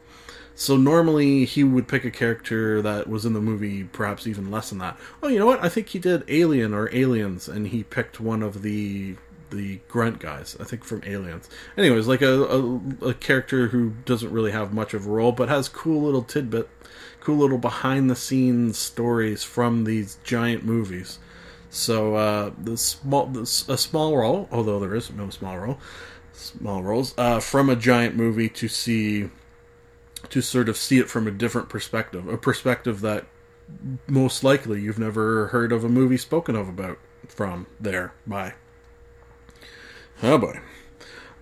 So 0.56 0.78
normally 0.78 1.46
he 1.46 1.64
would 1.64 1.88
pick 1.88 2.06
a 2.06 2.12
character 2.12 2.82
that 2.82 3.08
was 3.08 3.26
in 3.26 3.34
the 3.34 3.42
movie, 3.42 3.84
perhaps 3.84 4.28
even 4.28 4.52
less 4.52 4.70
than 4.70 4.80
that. 4.80 4.98
Oh, 5.22 5.28
you 5.28 5.40
know 5.40 5.46
what? 5.46 5.64
I 5.64 5.70
think 5.70 5.90
he 5.90 6.00
did 6.00 6.24
Alien 6.28 6.74
or 6.74 6.94
Aliens, 6.96 7.48
and 7.48 7.68
he 7.68 7.84
picked 7.84 8.20
one 8.20 8.44
of 8.44 8.62
the 8.62 9.16
the 9.54 9.80
grunt 9.88 10.20
guys. 10.20 10.58
I 10.60 10.64
think 10.64 10.84
from 10.84 11.02
Aliens. 11.06 11.50
Anyways, 11.78 12.08
like 12.08 12.22
a, 12.22 12.44
a, 12.44 13.08
a 13.10 13.14
character 13.14 13.68
who 13.68 13.94
doesn't 14.06 14.32
really 14.32 14.52
have 14.52 14.74
much 14.74 14.94
of 14.94 15.06
a 15.06 15.10
role, 15.10 15.32
but 15.32 15.50
has 15.50 15.70
cool 15.70 16.02
little 16.02 16.24
tidbit, 16.24 16.70
cool 17.20 17.38
little 17.38 17.58
behind 17.58 18.10
the 18.10 18.16
scenes 18.16 18.78
stories 18.78 19.44
from 19.44 19.84
these 19.84 20.18
giant 20.24 20.64
movies. 20.64 21.20
So 21.70 22.16
uh, 22.16 22.52
the 22.62 22.78
small, 22.78 23.26
this, 23.28 23.68
a 23.68 23.78
small 23.78 24.16
role, 24.16 24.48
although 24.52 24.80
there 24.80 24.96
is 24.96 25.12
no 25.12 25.30
small 25.30 25.58
role, 25.58 25.80
small 26.34 26.84
roles 26.84 27.16
uh, 27.18 27.40
from 27.40 27.70
a 27.70 27.76
giant 27.76 28.16
movie 28.16 28.50
to 28.50 28.68
see, 28.68 29.30
to 30.30 30.42
sort 30.42 30.70
of 30.70 30.78
see 30.78 31.00
it 31.00 31.10
from 31.10 31.28
a 31.28 31.32
different 31.32 31.70
perspective, 31.70 32.28
a 32.28 32.38
perspective 32.38 33.02
that 33.02 33.26
most 34.08 34.44
likely 34.44 34.82
you've 34.82 35.00
never 35.00 35.48
heard 35.48 35.72
of 35.72 35.84
a 35.84 35.90
movie 35.90 36.18
spoken 36.18 36.56
of 36.56 36.68
about 36.70 37.00
from 37.28 37.66
there 37.80 38.14
by. 38.28 38.54
Oh 40.22 40.38
boy. 40.38 40.60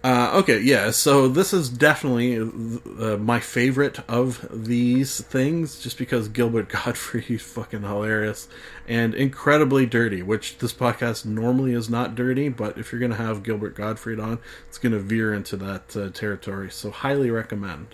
Uh, 0.04 0.32
okay, 0.34 0.60
yeah, 0.60 0.90
so 0.90 1.28
this 1.28 1.54
is 1.54 1.70
definitely 1.70 2.36
uh, 2.40 3.18
my 3.18 3.40
favorite 3.40 4.00
of 4.10 4.48
these 4.52 5.22
things, 5.22 5.80
just 5.80 5.96
because 6.00 6.28
Gilbert 6.28 6.70
Gottfried 6.70 7.30
is 7.30 7.44
fucking 7.44 7.84
hilarious 7.84 8.48
and 8.88 9.14
incredibly 9.14 9.86
dirty, 9.86 10.24
which 10.24 10.58
this 10.58 10.74
podcast 10.74 11.24
normally 11.24 11.74
is 11.74 11.88
not 11.88 12.16
dirty, 12.16 12.50
but 12.50 12.80
if 12.80 12.92
you're 12.92 13.00
going 13.00 13.12
to 13.12 13.18
have 13.18 13.44
Gilbert 13.44 13.76
Gottfried 13.76 14.20
on, 14.20 14.40
it's 14.68 14.80
going 14.80 14.94
to 14.94 15.00
veer 15.00 15.36
into 15.36 15.56
that 15.58 15.96
uh, 15.96 16.10
territory, 16.10 16.72
so 16.72 16.90
highly 16.90 17.30
recommend. 17.30 17.94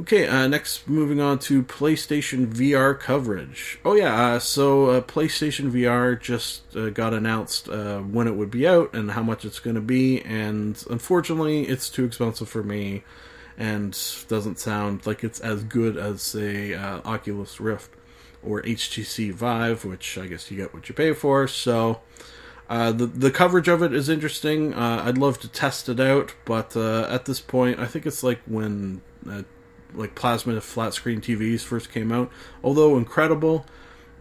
Okay, 0.00 0.26
uh, 0.26 0.48
next 0.48 0.88
moving 0.88 1.20
on 1.20 1.38
to 1.40 1.62
PlayStation 1.62 2.46
VR 2.46 2.98
coverage. 2.98 3.78
Oh 3.84 3.94
yeah, 3.94 4.36
uh, 4.36 4.38
so 4.38 4.86
uh, 4.86 5.00
PlayStation 5.02 5.70
VR 5.70 6.18
just 6.18 6.74
uh, 6.74 6.88
got 6.88 7.12
announced 7.12 7.68
uh, 7.68 7.98
when 7.98 8.26
it 8.26 8.34
would 8.34 8.50
be 8.50 8.66
out 8.66 8.94
and 8.94 9.10
how 9.10 9.22
much 9.22 9.44
it's 9.44 9.60
going 9.60 9.76
to 9.76 9.82
be, 9.82 10.22
and 10.22 10.82
unfortunately, 10.88 11.64
it's 11.64 11.90
too 11.90 12.06
expensive 12.06 12.48
for 12.48 12.62
me, 12.62 13.04
and 13.58 13.92
doesn't 14.28 14.58
sound 14.58 15.06
like 15.06 15.22
it's 15.22 15.40
as 15.40 15.62
good 15.62 15.98
as 15.98 16.34
a 16.34 16.72
uh, 16.72 17.02
Oculus 17.04 17.60
Rift 17.60 17.90
or 18.42 18.62
HTC 18.62 19.30
Vive, 19.30 19.84
which 19.84 20.16
I 20.16 20.26
guess 20.26 20.50
you 20.50 20.56
get 20.56 20.72
what 20.72 20.88
you 20.88 20.94
pay 20.94 21.12
for. 21.12 21.46
So. 21.46 22.00
the 22.70 23.10
the 23.14 23.30
coverage 23.30 23.68
of 23.68 23.82
it 23.82 23.92
is 23.92 24.08
interesting. 24.08 24.72
I'd 24.72 25.18
love 25.18 25.38
to 25.40 25.48
test 25.48 25.90
it 25.90 26.00
out, 26.00 26.34
but 26.46 26.74
at 26.74 27.26
this 27.26 27.40
point, 27.40 27.78
I 27.78 27.84
think 27.86 28.06
it's 28.06 28.22
like 28.22 28.40
when 28.46 29.02
like 29.94 30.14
plasma 30.14 30.60
flat 30.60 30.94
screen 30.94 31.20
TVs 31.20 31.60
first 31.60 31.92
came 31.92 32.12
out. 32.12 32.30
Although 32.62 32.96
incredible, 32.96 33.66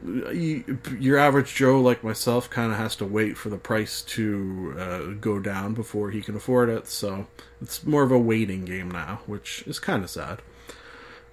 you, 0.03 0.79
your 0.99 1.17
average 1.17 1.53
Joe 1.53 1.79
like 1.79 2.03
myself 2.03 2.49
kind 2.49 2.71
of 2.71 2.77
has 2.77 2.95
to 2.97 3.05
wait 3.05 3.37
for 3.37 3.49
the 3.49 3.57
price 3.57 4.01
to 4.01 4.75
uh, 4.77 4.99
go 5.19 5.39
down 5.39 5.73
before 5.73 6.11
he 6.11 6.21
can 6.21 6.35
afford 6.35 6.69
it. 6.69 6.87
So 6.87 7.27
it's 7.61 7.85
more 7.85 8.03
of 8.03 8.11
a 8.11 8.19
waiting 8.19 8.65
game 8.65 8.89
now, 8.89 9.21
which 9.25 9.63
is 9.67 9.79
kind 9.79 10.03
of 10.03 10.09
sad. 10.09 10.41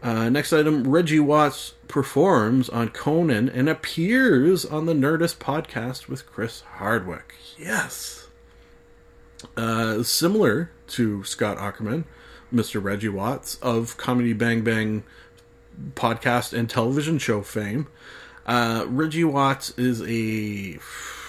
Uh, 0.01 0.29
next 0.29 0.53
item 0.53 0.87
Reggie 0.89 1.19
Watts 1.19 1.75
performs 1.89 2.69
on 2.69 2.91
Conan 2.91 3.49
and 3.49 3.69
appears 3.69 4.65
on 4.65 4.87
the 4.87 4.93
Nerdist 4.93 5.39
podcast 5.39 6.09
with 6.09 6.27
Chris 6.27 6.61
Hardwick. 6.61 7.35
Yes. 7.59 8.29
Uh, 9.57 10.03
similar 10.03 10.71
to 10.89 11.25
Scott 11.25 11.59
Aukerman, 11.59 12.05
Mr. 12.53 12.83
Reggie 12.83 13.09
Watts 13.09 13.57
of 13.57 13.97
Comedy 13.97 14.33
Bang 14.33 14.63
Bang 14.63 15.03
podcast 15.95 16.53
and 16.53 16.69
television 16.69 17.19
show 17.19 17.43
fame. 17.43 17.87
Uh, 18.47 18.85
Reggie 18.89 19.25
Watts 19.25 19.71
is 19.79 20.01
a, 20.01 20.79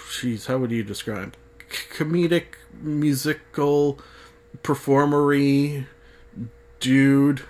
jeez, 0.10 0.48
how 0.48 0.58
would 0.58 0.72
you 0.72 0.84
describe? 0.84 1.36
Comedic, 1.96 2.46
musical, 2.82 4.00
performery 4.64 5.86
dude. 6.80 7.42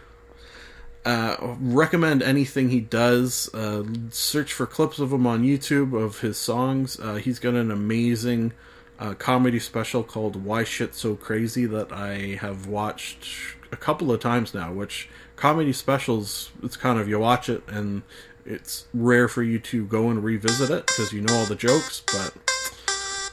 Uh, 1.06 1.56
recommend 1.60 2.22
anything 2.22 2.70
he 2.70 2.82
does. 2.82 3.50
Uh, 3.54 3.84
search 4.10 4.52
for 4.52 4.66
clips 4.66 5.00
of 5.00 5.14
him 5.14 5.26
on 5.26 5.44
YouTube 5.44 5.94
of 5.94 6.20
his 6.20 6.38
songs. 6.38 7.00
Uh, 7.00 7.16
he's 7.16 7.40
got 7.40 7.54
an 7.54 7.72
amazing 7.72 8.54
uh, 9.00 9.14
comedy 9.14 9.60
special 9.60 10.04
called 10.04 10.44
"Why 10.44 10.64
Shit 10.64 10.94
So 10.94 11.16
Crazy" 11.16 11.66
that 11.66 11.92
I 11.92 12.38
have 12.42 12.68
watched 12.68 13.56
a 13.72 13.78
couple 13.78 14.12
of 14.12 14.20
times 14.20 14.54
now. 14.54 14.72
Which 14.72 15.10
comedy 15.36 15.74
specials, 15.74 16.52
it's 16.62 16.78
kind 16.78 17.00
of 17.00 17.08
you 17.08 17.20
watch 17.20 17.50
it 17.50 17.64
and 17.68 18.04
it's 18.46 18.88
rare 18.94 19.28
for 19.28 19.44
you 19.44 19.60
to 19.60 19.86
go 19.86 20.10
and 20.10 20.24
revisit 20.24 20.70
it 20.70 20.88
because 20.88 21.14
you 21.14 21.22
know 21.22 21.34
all 21.34 21.46
the 21.46 21.56
jokes. 21.56 22.04
But 22.06 22.34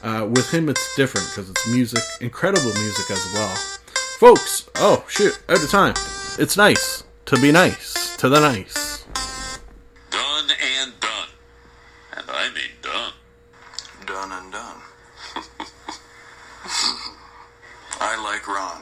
uh, 0.03 0.25
with 0.25 0.53
him, 0.53 0.69
it's 0.69 0.95
different 0.95 1.27
because 1.29 1.49
it's 1.49 1.67
music, 1.67 2.03
incredible 2.21 2.73
music 2.73 3.11
as 3.11 3.33
well. 3.33 3.55
Folks, 4.19 4.69
oh 4.75 5.05
shoot, 5.09 5.37
out 5.49 5.63
of 5.63 5.69
time. 5.69 5.95
It's 6.39 6.55
nice 6.55 7.03
to 7.25 7.39
be 7.41 7.51
nice 7.51 8.15
to 8.17 8.29
the 8.29 8.39
nice. 8.39 9.05
Done 10.11 10.49
and 10.49 10.99
done. 10.99 11.29
And 12.13 12.25
I 12.29 12.49
mean 12.53 12.71
done. 12.81 13.13
Done 14.05 14.31
and 14.31 14.51
done. 14.51 14.81
I 17.99 18.23
like 18.23 18.47
Ron. 18.47 18.81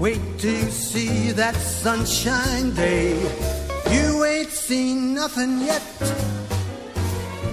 Wait 0.00 0.22
till 0.38 0.54
you 0.54 0.70
see 0.70 1.30
that 1.32 1.54
sunshine 1.54 2.74
day. 2.74 3.12
You 3.92 4.24
ain't 4.24 4.48
seen 4.48 5.12
nothing 5.12 5.60
yet. 5.60 5.82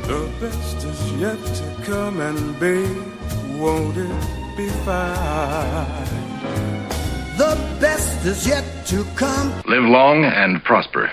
The 0.08 0.32
best 0.40 0.78
is 0.86 1.12
yet 1.20 1.38
to 1.60 1.84
come, 1.84 2.22
and 2.22 2.58
babe, 2.58 3.04
won't 3.60 3.98
it 3.98 4.56
be 4.56 4.70
fine? 4.88 6.08
The 7.38 7.58
best 7.82 8.26
is 8.26 8.48
yet 8.48 8.64
to 8.88 9.04
come. 9.18 9.52
Live 9.66 9.84
long 9.84 10.24
and 10.24 10.64
prosper. 10.64 11.12